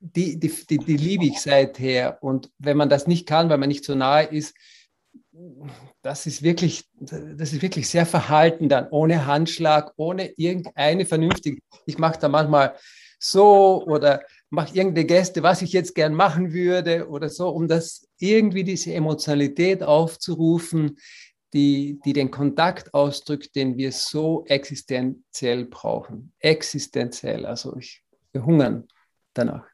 die, 0.00 0.40
die, 0.40 0.52
die, 0.68 0.78
die 0.78 0.96
liebe 0.96 1.26
ich 1.26 1.38
seither. 1.38 2.20
Und 2.20 2.50
wenn 2.58 2.76
man 2.76 2.88
das 2.88 3.06
nicht 3.06 3.28
kann, 3.28 3.48
weil 3.48 3.58
man 3.58 3.68
nicht 3.68 3.84
so 3.84 3.94
nahe 3.94 4.24
ist, 4.24 4.56
das 6.06 6.24
ist 6.24 6.42
wirklich, 6.42 6.84
das 7.00 7.52
ist 7.52 7.62
wirklich 7.62 7.88
sehr 7.88 8.06
verhalten 8.06 8.68
dann, 8.68 8.88
ohne 8.90 9.26
Handschlag, 9.26 9.92
ohne 9.96 10.28
irgendeine 10.36 11.04
vernünftige. 11.04 11.60
Ich 11.84 11.98
mache 11.98 12.20
da 12.20 12.28
manchmal 12.28 12.76
so 13.18 13.84
oder 13.86 14.22
mache 14.48 14.76
irgendeine 14.76 15.06
Gäste, 15.06 15.42
was 15.42 15.62
ich 15.62 15.72
jetzt 15.72 15.96
gern 15.96 16.14
machen 16.14 16.52
würde 16.52 17.08
oder 17.08 17.28
so, 17.28 17.48
um 17.48 17.66
das 17.66 18.06
irgendwie 18.18 18.62
diese 18.62 18.94
Emotionalität 18.94 19.82
aufzurufen, 19.82 20.96
die, 21.52 21.98
die 22.04 22.12
den 22.12 22.30
Kontakt 22.30 22.94
ausdrückt, 22.94 23.56
den 23.56 23.76
wir 23.76 23.90
so 23.90 24.44
existenziell 24.46 25.64
brauchen. 25.64 26.32
Existenziell, 26.38 27.46
also 27.46 27.76
ich, 27.78 28.04
wir 28.30 28.46
hungern 28.46 28.86
danach. 29.34 29.66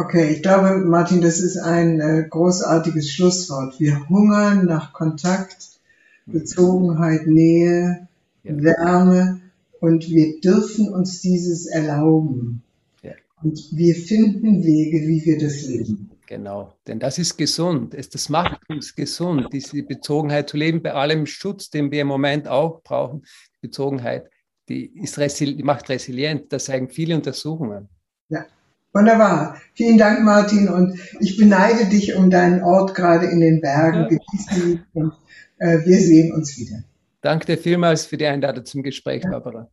Okay, 0.00 0.30
ich 0.32 0.42
glaube, 0.42 0.78
Martin, 0.78 1.20
das 1.20 1.40
ist 1.40 1.56
ein 1.56 2.00
äh, 2.00 2.24
großartiges 2.30 3.10
Schlusswort. 3.10 3.80
Wir 3.80 4.08
hungern 4.08 4.64
nach 4.64 4.92
Kontakt, 4.92 5.80
Bezogenheit, 6.24 7.26
Nähe, 7.26 8.06
ja. 8.44 8.62
Wärme 8.62 9.40
und 9.80 10.08
wir 10.08 10.40
dürfen 10.40 10.88
uns 10.88 11.20
dieses 11.20 11.66
erlauben. 11.66 12.62
Ja. 13.02 13.10
Und 13.42 13.58
wir 13.72 13.96
finden 13.96 14.62
Wege, 14.62 15.00
wie 15.08 15.24
wir 15.24 15.36
das 15.36 15.62
leben. 15.62 16.10
Genau, 16.28 16.74
denn 16.86 17.00
das 17.00 17.18
ist 17.18 17.36
gesund. 17.36 17.92
Das 17.94 18.28
macht 18.28 18.60
uns 18.68 18.94
gesund, 18.94 19.48
diese 19.52 19.82
Bezogenheit 19.82 20.48
zu 20.48 20.58
leben, 20.58 20.80
bei 20.80 20.92
allem 20.92 21.26
Schutz, 21.26 21.70
den 21.70 21.90
wir 21.90 22.02
im 22.02 22.06
Moment 22.06 22.46
auch 22.46 22.84
brauchen. 22.84 23.26
Bezogenheit, 23.60 24.30
die, 24.68 24.96
ist 24.96 25.16
die 25.40 25.62
macht 25.64 25.88
resilient. 25.88 26.52
Das 26.52 26.66
zeigen 26.66 26.88
viele 26.88 27.16
Untersuchungen. 27.16 27.88
Ja, 28.28 28.46
wunderbar. 28.92 29.56
Vielen 29.74 29.98
Dank, 29.98 30.20
Martin. 30.22 30.68
Und 30.68 30.98
ich 31.20 31.36
beneide 31.36 31.86
dich 31.86 32.14
um 32.14 32.30
deinen 32.30 32.62
Ort 32.62 32.94
gerade 32.94 33.26
in 33.26 33.40
den 33.40 33.60
Bergen. 33.60 34.02
Ja. 34.02 34.08
Genieß 34.08 34.64
ihn 34.64 34.80
und 34.94 35.12
äh, 35.58 35.78
wir 35.84 35.98
sehen 35.98 36.32
uns 36.32 36.58
wieder. 36.58 36.84
Danke 37.20 37.46
dir 37.46 37.58
vielmals 37.58 38.06
für 38.06 38.16
die 38.16 38.26
Einladung 38.26 38.64
zum 38.64 38.82
Gespräch, 38.82 39.22
Barbara. 39.22 39.68